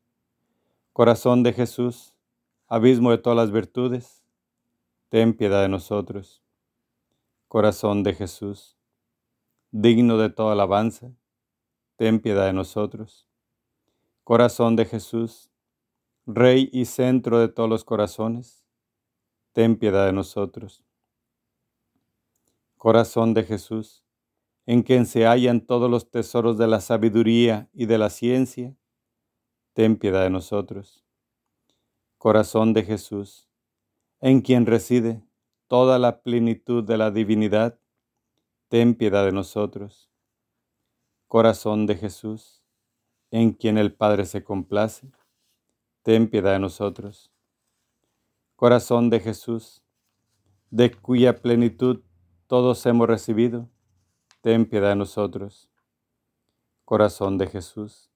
Corazón 0.92 1.42
de 1.42 1.52
Jesús, 1.52 2.14
abismo 2.68 3.10
de 3.10 3.18
todas 3.18 3.36
las 3.36 3.50
virtudes, 3.50 4.22
ten 5.08 5.34
piedad 5.34 5.62
de 5.62 5.68
nosotros. 5.68 6.43
Corazón 7.54 8.02
de 8.02 8.14
Jesús, 8.14 8.76
digno 9.70 10.18
de 10.18 10.28
toda 10.28 10.54
alabanza, 10.54 11.14
ten 11.94 12.18
piedad 12.18 12.46
de 12.46 12.52
nosotros. 12.52 13.28
Corazón 14.24 14.74
de 14.74 14.84
Jesús, 14.86 15.52
Rey 16.26 16.68
y 16.72 16.86
centro 16.86 17.38
de 17.38 17.46
todos 17.46 17.70
los 17.70 17.84
corazones, 17.84 18.66
ten 19.52 19.76
piedad 19.76 20.04
de 20.04 20.12
nosotros. 20.12 20.82
Corazón 22.76 23.34
de 23.34 23.44
Jesús, 23.44 24.04
en 24.66 24.82
quien 24.82 25.06
se 25.06 25.24
hallan 25.24 25.60
todos 25.60 25.88
los 25.88 26.10
tesoros 26.10 26.58
de 26.58 26.66
la 26.66 26.80
sabiduría 26.80 27.70
y 27.72 27.86
de 27.86 27.98
la 27.98 28.10
ciencia, 28.10 28.74
ten 29.74 29.96
piedad 29.96 30.24
de 30.24 30.30
nosotros. 30.30 31.04
Corazón 32.18 32.72
de 32.72 32.82
Jesús, 32.82 33.48
en 34.20 34.40
quien 34.40 34.66
reside 34.66 35.22
toda 35.68 35.98
la 35.98 36.22
plenitud 36.22 36.84
de 36.84 36.96
la 36.96 37.10
divinidad, 37.10 37.78
ten 38.68 38.94
piedad 38.94 39.24
de 39.24 39.32
nosotros. 39.32 40.10
Corazón 41.26 41.86
de 41.86 41.96
Jesús, 41.96 42.62
en 43.30 43.52
quien 43.52 43.78
el 43.78 43.92
Padre 43.92 44.26
se 44.26 44.44
complace, 44.44 45.10
ten 46.02 46.28
piedad 46.28 46.52
de 46.52 46.58
nosotros. 46.58 47.32
Corazón 48.56 49.10
de 49.10 49.20
Jesús, 49.20 49.82
de 50.70 50.92
cuya 50.92 51.40
plenitud 51.40 52.02
todos 52.46 52.84
hemos 52.86 53.08
recibido, 53.08 53.68
ten 54.42 54.66
piedad 54.66 54.90
de 54.90 54.96
nosotros. 54.96 55.70
Corazón 56.84 57.38
de 57.38 57.46
Jesús, 57.46 58.10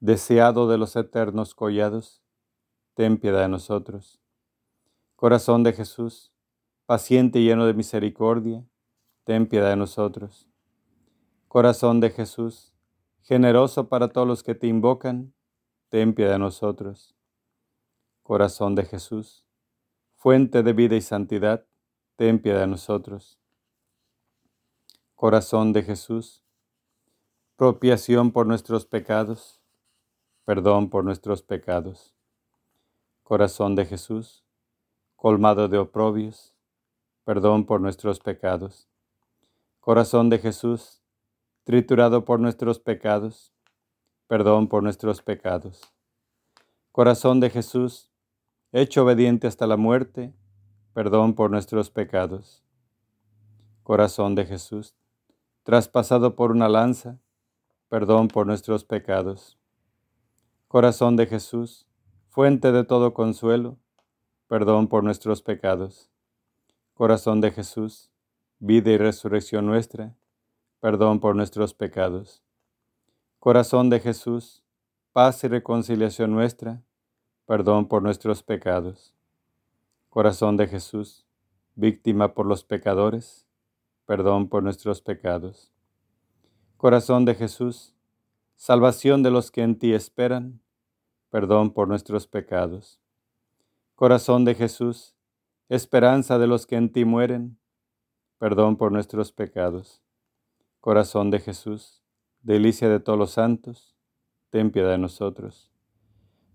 deseado 0.00 0.68
de 0.68 0.76
los 0.76 0.96
eternos 0.96 1.54
collados, 1.54 2.22
ten 2.94 3.16
piedad 3.18 3.42
de 3.42 3.48
nosotros. 3.48 4.20
Corazón 5.14 5.62
de 5.62 5.72
Jesús, 5.72 6.32
paciente 6.86 7.40
y 7.40 7.44
lleno 7.44 7.66
de 7.66 7.74
misericordia, 7.74 8.64
ten 9.24 9.48
piedad 9.48 9.70
de 9.70 9.76
nosotros. 9.76 10.48
Corazón 11.48 11.98
de 11.98 12.10
Jesús, 12.10 12.72
generoso 13.22 13.88
para 13.88 14.08
todos 14.08 14.26
los 14.26 14.44
que 14.44 14.54
te 14.54 14.68
invocan, 14.68 15.34
ten 15.88 16.14
piedad 16.14 16.32
de 16.32 16.38
nosotros. 16.38 17.16
Corazón 18.22 18.76
de 18.76 18.84
Jesús, 18.84 19.44
fuente 20.14 20.62
de 20.62 20.72
vida 20.72 20.94
y 20.94 21.00
santidad, 21.00 21.66
ten 22.14 22.40
piedad 22.40 22.60
de 22.60 22.66
nosotros. 22.68 23.40
Corazón 25.16 25.72
de 25.72 25.82
Jesús, 25.82 26.44
propiación 27.56 28.30
por 28.30 28.46
nuestros 28.46 28.86
pecados, 28.86 29.60
perdón 30.44 30.88
por 30.88 31.02
nuestros 31.02 31.42
pecados. 31.42 32.14
Corazón 33.24 33.74
de 33.74 33.86
Jesús, 33.86 34.44
colmado 35.16 35.66
de 35.66 35.78
oprobios, 35.78 36.55
perdón 37.26 37.66
por 37.66 37.80
nuestros 37.80 38.20
pecados. 38.20 38.88
Corazón 39.80 40.30
de 40.30 40.38
Jesús, 40.38 41.02
triturado 41.64 42.24
por 42.24 42.38
nuestros 42.38 42.78
pecados, 42.78 43.52
perdón 44.28 44.68
por 44.68 44.84
nuestros 44.84 45.22
pecados. 45.22 45.92
Corazón 46.92 47.40
de 47.40 47.50
Jesús, 47.50 48.12
hecho 48.70 49.02
obediente 49.02 49.48
hasta 49.48 49.66
la 49.66 49.76
muerte, 49.76 50.32
perdón 50.94 51.34
por 51.34 51.50
nuestros 51.50 51.90
pecados. 51.90 52.62
Corazón 53.82 54.36
de 54.36 54.46
Jesús, 54.46 54.94
traspasado 55.64 56.36
por 56.36 56.52
una 56.52 56.68
lanza, 56.68 57.18
perdón 57.88 58.28
por 58.28 58.46
nuestros 58.46 58.84
pecados. 58.84 59.58
Corazón 60.68 61.16
de 61.16 61.26
Jesús, 61.26 61.88
fuente 62.28 62.70
de 62.70 62.84
todo 62.84 63.14
consuelo, 63.14 63.78
perdón 64.46 64.86
por 64.86 65.02
nuestros 65.02 65.42
pecados. 65.42 66.08
Corazón 66.96 67.42
de 67.42 67.50
Jesús, 67.50 68.10
vida 68.58 68.90
y 68.90 68.96
resurrección 68.96 69.66
nuestra, 69.66 70.16
perdón 70.80 71.20
por 71.20 71.36
nuestros 71.36 71.74
pecados. 71.74 72.42
Corazón 73.38 73.90
de 73.90 74.00
Jesús, 74.00 74.64
paz 75.12 75.44
y 75.44 75.48
reconciliación 75.48 76.32
nuestra, 76.32 76.82
perdón 77.44 77.86
por 77.86 78.02
nuestros 78.02 78.42
pecados. 78.42 79.14
Corazón 80.08 80.56
de 80.56 80.68
Jesús, 80.68 81.26
víctima 81.74 82.32
por 82.32 82.46
los 82.46 82.64
pecadores, 82.64 83.46
perdón 84.06 84.48
por 84.48 84.62
nuestros 84.62 85.02
pecados. 85.02 85.70
Corazón 86.78 87.26
de 87.26 87.34
Jesús, 87.34 87.94
salvación 88.54 89.22
de 89.22 89.30
los 89.30 89.50
que 89.50 89.60
en 89.60 89.78
ti 89.78 89.92
esperan, 89.92 90.62
perdón 91.28 91.74
por 91.74 91.88
nuestros 91.88 92.26
pecados. 92.26 92.98
Corazón 93.96 94.46
de 94.46 94.54
Jesús, 94.54 95.15
esperanza 95.68 96.38
de 96.38 96.46
los 96.46 96.66
que 96.66 96.76
en 96.76 96.92
ti 96.92 97.04
mueren, 97.04 97.58
perdón 98.38 98.76
por 98.76 98.92
nuestros 98.92 99.32
pecados. 99.32 100.02
Corazón 100.80 101.30
de 101.30 101.40
Jesús, 101.40 102.02
delicia 102.42 102.88
de 102.88 103.00
todos 103.00 103.18
los 103.18 103.32
santos, 103.32 103.96
ten 104.50 104.70
piedad 104.70 104.90
de 104.90 104.98
nosotros. 104.98 105.72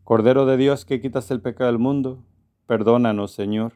Cordero 0.03 0.45
de 0.45 0.57
Dios 0.57 0.86
que 0.86 1.01
quitas 1.01 1.30
el 1.32 1.41
pecado 1.41 1.70
del 1.70 1.80
mundo, 1.80 2.26
perdónanos, 2.66 3.32
Señor. 3.32 3.74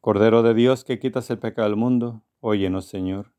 Cordero 0.00 0.42
de 0.42 0.54
Dios 0.54 0.84
que 0.84 0.98
quitas 0.98 1.28
el 1.30 1.38
pecado 1.38 1.68
del 1.68 1.76
mundo, 1.76 2.22
óyenos, 2.40 2.86
Señor. 2.86 3.32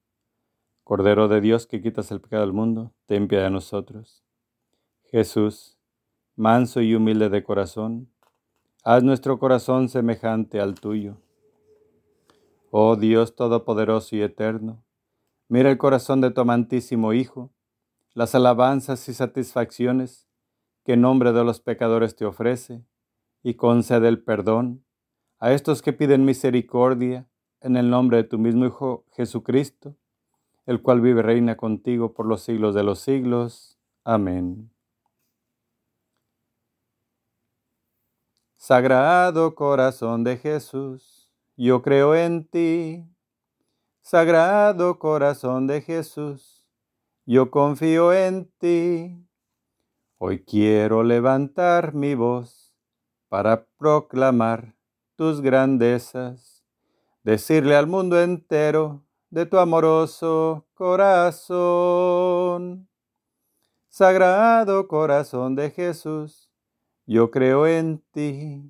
Cordero 0.84 1.28
de 1.28 1.42
Dios 1.42 1.66
que 1.66 1.82
quitas 1.82 2.12
el 2.12 2.20
pecado 2.22 2.44
del 2.44 2.54
mundo, 2.54 2.94
ten 3.06 3.28
piedad 3.28 3.46
de 3.46 3.52
nosotros. 3.52 4.24
Jesús, 5.06 5.80
manso 6.36 6.82
y 6.82 6.94
humilde 6.94 7.30
de 7.30 7.44
corazón, 7.44 8.11
haz 8.84 9.04
nuestro 9.04 9.38
corazón 9.38 9.90
semejante 9.90 10.60
al 10.60 10.76
tuyo. 10.80 11.18
Oh 12.72 12.96
Dios 12.96 13.36
Todopoderoso 13.36 14.16
y 14.16 14.22
Eterno, 14.22 14.84
mira 15.48 15.70
el 15.70 15.78
corazón 15.78 16.22
de 16.22 16.32
tu 16.32 16.42
amantísimo 16.42 17.14
Hijo, 17.14 17.52
las 18.14 18.34
alabanzas 18.34 19.08
y 19.08 19.14
satisfacciones 19.14 20.28
que 20.84 20.94
en 20.94 21.02
nombre 21.02 21.32
de 21.32 21.44
los 21.44 21.60
pecadores 21.60 22.16
te 22.16 22.26
ofrece, 22.26 22.84
y 23.44 23.56
concede 23.56 24.08
el 24.08 24.24
perdón 24.24 24.84
a 25.40 25.52
estos 25.52 25.82
que 25.82 25.94
piden 25.94 26.26
misericordia 26.26 27.28
en 27.62 27.76
el 27.76 27.90
nombre 27.90 28.18
de 28.18 28.24
tu 28.24 28.38
mismo 28.38 28.66
Hijo 28.66 29.06
Jesucristo, 29.14 29.96
el 30.66 30.82
cual 30.82 31.02
vive 31.02 31.20
y 31.20 31.24
reina 31.24 31.58
contigo 31.58 32.14
por 32.14 32.26
los 32.26 32.42
siglos 32.42 32.76
de 32.76 32.84
los 32.84 33.00
siglos. 33.00 33.80
Amén. 34.04 34.72
Sagrado 38.64 39.56
corazón 39.56 40.24
de 40.24 40.38
Jesús, 40.38 41.28
yo 41.58 41.82
creo 41.82 42.14
en 42.14 42.48
ti. 42.48 43.04
Sagrado 44.02 45.00
corazón 45.00 45.66
de 45.66 45.82
Jesús, 45.82 46.64
yo 47.26 47.50
confío 47.50 48.14
en 48.14 48.52
ti. 48.60 49.18
Hoy 50.20 50.44
quiero 50.44 51.02
levantar 51.02 51.96
mi 51.96 52.14
voz 52.14 52.72
para 53.30 53.66
proclamar 53.80 54.76
tus 55.16 55.42
grandezas, 55.42 56.64
decirle 57.24 57.76
al 57.76 57.88
mundo 57.88 58.22
entero 58.22 59.04
de 59.32 59.48
tu 59.48 59.58
amoroso 59.58 60.68
corazón. 60.76 62.08
Sagrado 63.90 64.88
corazón 64.88 65.56
de 65.56 65.72
Jesús, 65.72 66.51
yo 67.12 67.32
creo 67.32 67.68
en 67.68 68.00
ti. 68.12 68.64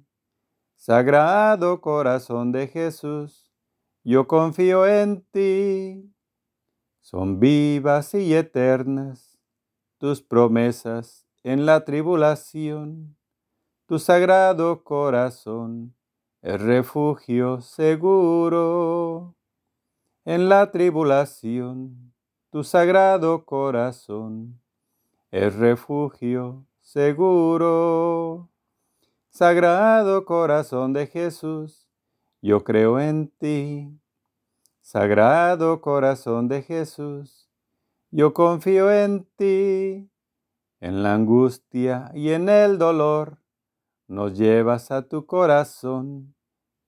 Sagrado 0.76 1.82
corazón 1.82 2.52
de 2.52 2.68
Jesús, 2.68 3.52
yo 4.04 4.28
confío 4.28 4.88
en 4.88 5.22
ti. 5.32 6.12
Son 7.02 7.39
vivas 7.39 8.14
y 8.14 8.34
eternas 8.34 9.38
tus 9.98 10.22
promesas 10.22 11.28
en 11.44 11.66
la 11.66 11.86
tribulación, 11.86 13.18
tu 13.86 14.00
sagrado 14.00 14.84
corazón 14.84 15.96
el 16.42 16.58
refugio 16.58 17.62
seguro 17.62 19.36
en 20.26 20.50
la 20.50 20.72
tribulación, 20.72 22.14
tu 22.50 22.64
sagrado 22.64 23.46
corazón, 23.46 24.60
el 25.30 25.54
refugio 25.54 26.66
seguro. 26.92 28.50
Sagrado 29.30 30.26
corazón 30.26 30.92
de 30.92 31.08
Jesús, 31.08 31.88
yo 32.42 32.66
creo 32.66 33.00
en 33.00 33.30
ti. 33.30 33.98
Sagrado 34.82 35.80
corazón 35.80 36.50
de 36.50 36.62
Jesús, 36.64 37.50
yo 38.10 38.34
confío 38.34 38.92
en 38.92 39.26
ti. 39.38 40.10
En 40.82 41.02
la 41.02 41.14
angustia 41.14 42.12
y 42.14 42.32
en 42.32 42.50
el 42.50 42.78
dolor, 42.78 43.38
nos 44.08 44.38
llevas 44.38 44.92
a 44.92 45.04
tu 45.04 45.26
corazón 45.26 46.36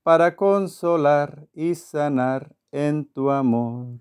para 0.01 0.35
consolar 0.35 1.47
y 1.53 1.75
sanar 1.75 2.53
en 2.71 3.05
tu 3.05 3.31
amor, 3.31 3.99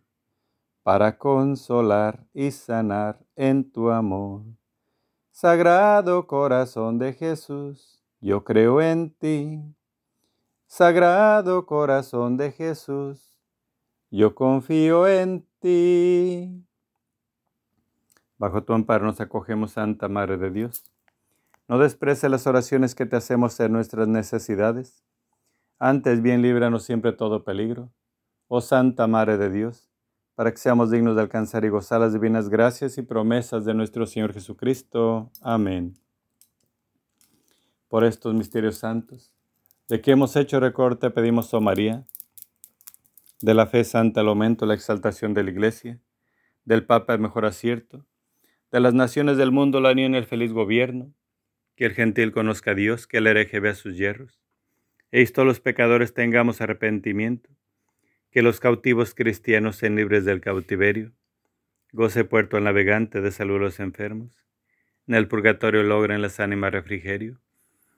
para 0.82 1.16
consolar 1.16 2.26
y 2.34 2.50
sanar 2.50 3.24
en 3.36 3.70
tu 3.70 3.90
amor. 3.90 4.42
Sagrado 5.32 6.26
corazón 6.26 6.98
de 6.98 7.14
Jesús, 7.14 8.04
yo 8.20 8.44
creo 8.44 8.82
en 8.82 9.10
ti. 9.14 9.62
Sagrado 10.66 11.64
corazón 11.64 12.36
de 12.36 12.52
Jesús, 12.52 13.40
yo 14.10 14.34
confío 14.34 15.08
en 15.08 15.46
ti. 15.58 16.62
Bajo 18.36 18.62
tu 18.62 18.74
amparo 18.74 19.06
nos 19.06 19.22
acogemos, 19.22 19.72
Santa 19.72 20.06
Madre 20.06 20.36
de 20.36 20.50
Dios. 20.50 20.84
No 21.66 21.78
desprece 21.78 22.28
las 22.28 22.46
oraciones 22.46 22.94
que 22.94 23.06
te 23.06 23.16
hacemos 23.16 23.58
en 23.58 23.72
nuestras 23.72 24.06
necesidades. 24.06 25.02
Antes 25.78 26.20
bien 26.20 26.42
líbranos 26.42 26.84
siempre 26.84 27.12
todo 27.12 27.42
peligro. 27.42 27.90
Oh 28.48 28.60
Santa 28.60 29.06
Madre 29.06 29.38
de 29.38 29.48
Dios, 29.48 29.88
para 30.34 30.50
que 30.50 30.58
seamos 30.58 30.90
dignos 30.90 31.16
de 31.16 31.22
alcanzar 31.22 31.64
y 31.64 31.68
gozar 31.68 32.00
las 32.00 32.12
divinas 32.12 32.48
gracias 32.48 32.96
y 32.98 33.02
promesas 33.02 33.64
de 33.64 33.74
nuestro 33.74 34.06
Señor 34.06 34.32
Jesucristo. 34.32 35.30
Amén. 35.40 35.94
Por 37.88 38.04
estos 38.04 38.34
misterios 38.34 38.78
santos, 38.78 39.30
de 39.88 40.00
que 40.00 40.12
hemos 40.12 40.34
hecho 40.36 40.58
recorte, 40.58 41.10
pedimos, 41.10 41.52
oh 41.52 41.60
María, 41.60 42.04
de 43.42 43.54
la 43.54 43.66
fe 43.66 43.84
santa 43.84 44.22
el 44.22 44.28
aumento, 44.28 44.64
la 44.64 44.74
exaltación 44.74 45.34
de 45.34 45.42
la 45.42 45.50
Iglesia, 45.50 46.00
del 46.64 46.86
Papa 46.86 47.12
el 47.12 47.20
mejor 47.20 47.44
acierto, 47.44 48.06
de 48.70 48.80
las 48.80 48.94
naciones 48.94 49.36
del 49.36 49.52
mundo 49.52 49.80
la 49.80 49.92
unión 49.92 50.14
el 50.14 50.24
feliz 50.24 50.52
gobierno, 50.52 51.12
que 51.76 51.84
el 51.84 51.92
gentil 51.92 52.32
conozca 52.32 52.70
a 52.70 52.74
Dios, 52.74 53.06
que 53.06 53.18
el 53.18 53.26
hereje 53.26 53.60
vea 53.60 53.74
sus 53.74 53.96
hierros, 53.96 54.40
e 55.10 55.26
todos 55.26 55.46
los 55.46 55.60
pecadores 55.60 56.14
tengamos 56.14 56.62
arrepentimiento, 56.62 57.50
que 58.32 58.42
los 58.42 58.60
cautivos 58.60 59.14
cristianos 59.14 59.76
sean 59.76 59.94
libres 59.94 60.24
del 60.24 60.40
cautiverio, 60.40 61.12
goce 61.92 62.24
puerto 62.24 62.56
al 62.56 62.64
navegante 62.64 63.20
de 63.20 63.30
salud 63.30 63.56
a 63.56 63.64
los 63.64 63.78
enfermos, 63.78 64.46
en 65.06 65.16
el 65.16 65.28
purgatorio 65.28 65.82
logren 65.82 66.22
las 66.22 66.40
ánimas 66.40 66.72
refrigerio, 66.72 67.40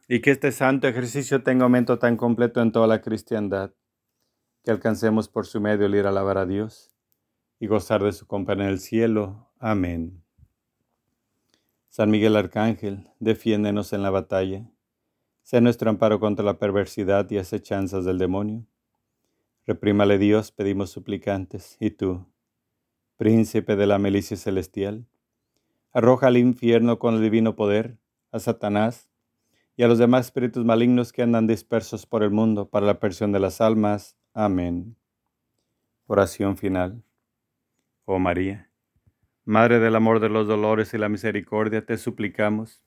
y 0.08 0.20
que 0.20 0.32
este 0.32 0.50
santo 0.50 0.88
ejercicio 0.88 1.44
tenga 1.44 1.62
aumento 1.64 2.00
tan 2.00 2.16
completo 2.16 2.60
en 2.60 2.72
toda 2.72 2.88
la 2.88 3.00
cristiandad, 3.00 3.72
que 4.64 4.72
alcancemos 4.72 5.28
por 5.28 5.46
su 5.46 5.60
medio 5.60 5.86
el 5.86 5.94
ir 5.94 6.06
a 6.06 6.08
alabar 6.08 6.38
a 6.38 6.46
Dios 6.46 6.92
y 7.60 7.68
gozar 7.68 8.02
de 8.02 8.12
su 8.12 8.26
compañía 8.26 8.64
en 8.64 8.70
el 8.70 8.80
cielo. 8.80 9.52
Amén. 9.60 10.24
San 11.90 12.10
Miguel 12.10 12.34
Arcángel, 12.34 13.08
defiéndenos 13.20 13.92
en 13.92 14.02
la 14.02 14.10
batalla. 14.10 14.68
Sé 15.42 15.60
nuestro 15.60 15.90
amparo 15.90 16.18
contra 16.18 16.44
la 16.44 16.58
perversidad 16.58 17.30
y 17.30 17.38
acechanzas 17.38 18.04
del 18.04 18.18
demonio. 18.18 18.66
Reprímale 19.66 20.18
Dios, 20.18 20.52
pedimos 20.52 20.90
suplicantes. 20.90 21.76
Y 21.80 21.90
tú, 21.90 22.26
príncipe 23.16 23.76
de 23.76 23.86
la 23.86 23.98
milicia 23.98 24.36
celestial, 24.36 25.06
arroja 25.92 26.26
al 26.26 26.36
infierno 26.36 26.98
con 26.98 27.14
el 27.14 27.22
divino 27.22 27.56
poder 27.56 27.98
a 28.30 28.40
Satanás 28.40 29.08
y 29.76 29.82
a 29.82 29.88
los 29.88 29.98
demás 29.98 30.26
espíritus 30.26 30.64
malignos 30.64 31.12
que 31.12 31.22
andan 31.22 31.46
dispersos 31.46 32.04
por 32.04 32.22
el 32.22 32.30
mundo 32.30 32.68
para 32.68 32.86
la 32.86 33.00
persión 33.00 33.32
de 33.32 33.40
las 33.40 33.60
almas. 33.60 34.16
Amén. 34.34 34.96
Oración 36.06 36.56
final. 36.56 37.02
oh 38.04 38.18
María. 38.18 38.70
Madre 39.46 39.78
del 39.78 39.96
amor 39.96 40.20
de 40.20 40.28
los 40.28 40.46
dolores 40.46 40.94
y 40.94 40.98
la 40.98 41.08
misericordia, 41.08 41.84
te 41.84 41.96
suplicamos. 41.96 42.82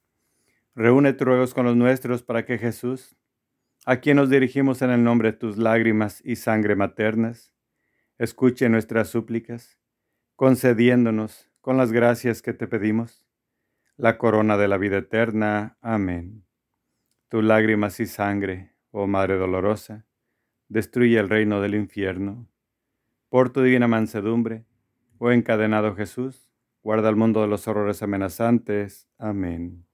Reúne 0.76 1.14
tus 1.14 1.28
ruegos 1.28 1.54
con 1.54 1.66
los 1.66 1.76
nuestros 1.76 2.24
para 2.24 2.46
que 2.46 2.58
Jesús, 2.58 3.16
a 3.90 4.02
quien 4.02 4.18
nos 4.18 4.30
dirigimos 4.30 4.82
en 4.82 4.90
el 4.90 5.02
nombre 5.02 5.32
de 5.32 5.38
tus 5.38 5.58
lágrimas 5.58 6.22
y 6.26 6.36
sangre 6.36 6.76
maternas, 6.76 7.54
escuche 8.18 8.68
nuestras 8.68 9.08
súplicas, 9.08 9.80
concediéndonos, 10.36 11.50
con 11.62 11.78
las 11.78 11.94
gracias 11.94 12.42
que 12.42 12.52
te 12.52 12.68
pedimos, 12.68 13.26
la 13.96 14.18
corona 14.18 14.58
de 14.58 14.68
la 14.68 14.78
vida 14.78 14.98
eterna. 14.98 15.78
Amén. 15.80 16.46
Tus 17.30 17.46
lágrimas 17.46 18.02
y 18.02 18.08
sangre, 18.08 18.76
oh 18.92 19.08
Madre 19.08 19.38
dolorosa, 19.38 20.06
destruye 20.68 21.18
el 21.18 21.30
reino 21.30 21.62
del 21.62 21.74
infierno. 21.74 22.46
Por 23.30 23.52
tu 23.52 23.62
divina 23.62 23.88
mansedumbre, 23.88 24.66
oh 25.18 25.32
encadenado 25.32 25.96
Jesús, 25.96 26.52
guarda 26.84 27.08
el 27.08 27.16
mundo 27.16 27.42
de 27.42 27.48
los 27.48 27.70
horrores 27.70 28.04
amenazantes. 28.04 29.08
Amén. 29.18 29.86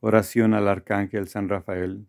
Oración 0.00 0.52
al 0.52 0.68
Arcángel 0.68 1.26
San 1.28 1.48
Rafael. 1.48 2.06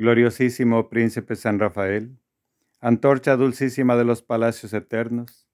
Gloriosísimo 0.00 0.88
Príncipe 0.88 1.34
San 1.34 1.58
Rafael, 1.58 2.16
antorcha 2.80 3.34
dulcísima 3.34 3.96
de 3.96 4.04
los 4.04 4.22
palacios 4.22 4.72
eternos, 4.72 5.48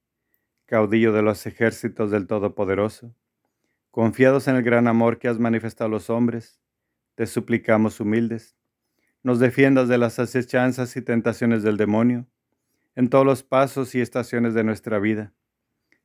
caudillo 0.66 1.14
de 1.14 1.22
los 1.22 1.46
ejércitos 1.46 2.10
del 2.10 2.26
Todopoderoso, 2.26 3.16
confiados 3.90 4.46
en 4.46 4.56
el 4.56 4.62
gran 4.62 4.86
amor 4.86 5.18
que 5.18 5.28
has 5.28 5.38
manifestado 5.38 5.88
a 5.88 5.90
los 5.92 6.10
hombres, 6.10 6.60
te 7.14 7.24
suplicamos 7.24 8.00
humildes, 8.00 8.54
nos 9.22 9.38
defiendas 9.38 9.88
de 9.88 9.96
las 9.96 10.18
acechanzas 10.18 10.94
y 10.98 11.00
tentaciones 11.00 11.62
del 11.62 11.78
demonio 11.78 12.26
en 12.96 13.08
todos 13.08 13.24
los 13.24 13.42
pasos 13.42 13.94
y 13.94 14.02
estaciones 14.02 14.52
de 14.52 14.62
nuestra 14.62 14.98
vida, 14.98 15.32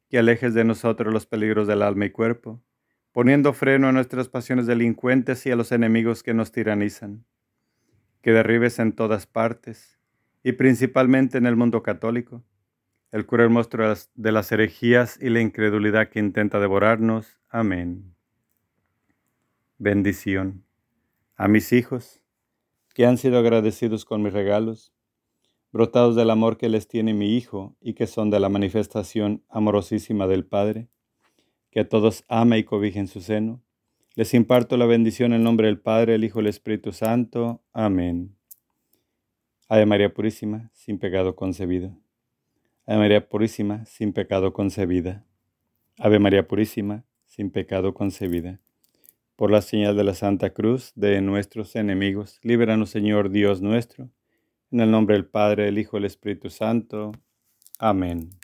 que 0.09 0.17
alejes 0.17 0.53
de 0.53 0.63
nosotros 0.63 1.13
los 1.13 1.25
peligros 1.25 1.67
del 1.67 1.81
alma 1.81 2.05
y 2.05 2.11
cuerpo, 2.11 2.63
poniendo 3.11 3.51
freno 3.51 3.89
a 3.89 3.91
nuestras 3.91 4.29
pasiones 4.29 4.65
delincuentes 4.65 5.45
y 5.45 5.51
a 5.51 5.57
los 5.57 5.73
enemigos 5.73 6.23
que 6.23 6.33
nos 6.33 6.53
tiranizan, 6.53 7.25
que 8.21 8.31
derribes 8.31 8.79
en 8.79 8.93
todas 8.93 9.25
partes, 9.25 9.99
y 10.43 10.53
principalmente 10.53 11.37
en 11.37 11.45
el 11.45 11.55
mundo 11.55 11.83
católico, 11.83 12.43
el 13.11 13.25
cruel 13.25 13.49
monstruo 13.49 13.93
de 14.15 14.31
las 14.31 14.51
herejías 14.51 15.17
y 15.21 15.29
la 15.29 15.41
incredulidad 15.41 16.09
que 16.09 16.19
intenta 16.19 16.59
devorarnos. 16.59 17.39
Amén. 17.49 18.15
Bendición. 19.77 20.63
A 21.35 21.47
mis 21.47 21.71
hijos, 21.73 22.21
que 22.93 23.05
han 23.05 23.17
sido 23.17 23.39
agradecidos 23.39 24.05
con 24.05 24.21
mis 24.21 24.33
regalos, 24.33 24.93
brotados 25.71 26.15
del 26.15 26.29
amor 26.29 26.57
que 26.57 26.69
les 26.69 26.87
tiene 26.87 27.13
mi 27.13 27.37
Hijo 27.37 27.75
y 27.79 27.93
que 27.93 28.07
son 28.07 28.29
de 28.29 28.39
la 28.39 28.49
manifestación 28.49 29.43
amorosísima 29.49 30.27
del 30.27 30.45
Padre, 30.45 30.89
que 31.71 31.81
a 31.81 31.87
todos 31.87 32.25
ama 32.27 32.57
y 32.57 32.63
cobija 32.63 32.99
en 32.99 33.07
su 33.07 33.21
seno. 33.21 33.63
Les 34.15 34.33
imparto 34.33 34.75
la 34.75 34.85
bendición 34.85 35.33
en 35.33 35.43
nombre 35.43 35.67
del 35.67 35.79
Padre, 35.79 36.15
el 36.15 36.23
Hijo 36.23 36.39
y 36.39 36.41
el 36.41 36.47
Espíritu 36.47 36.91
Santo. 36.91 37.61
Amén. 37.71 38.35
Ave 39.67 39.85
María 39.85 40.13
Purísima, 40.13 40.71
sin 40.73 40.97
pecado 40.97 41.35
concebida. 41.35 41.95
Ave 42.87 42.97
María 42.99 43.29
Purísima, 43.29 43.85
sin 43.85 44.13
pecado 44.13 44.51
concebida. 44.51 45.23
Ave 45.99 46.17
María 46.17 46.47
Purísima, 46.47 47.05
sin 47.27 47.51
pecado 47.51 47.93
concebida. 47.93 48.59
Por 49.35 49.51
la 49.51 49.61
señal 49.61 49.95
de 49.95 50.03
la 50.03 50.15
Santa 50.15 50.49
Cruz 50.49 50.91
de 50.95 51.21
nuestros 51.21 51.75
enemigos, 51.75 52.39
líbranos 52.41 52.89
Señor 52.89 53.29
Dios 53.29 53.61
nuestro, 53.61 54.09
en 54.71 54.79
el 54.81 54.89
nombre 54.89 55.15
del 55.15 55.27
Padre, 55.27 55.67
el 55.67 55.77
Hijo 55.77 55.97
y 55.97 55.99
el 55.99 56.05
Espíritu 56.05 56.49
Santo. 56.49 57.11
Amén. 57.77 58.38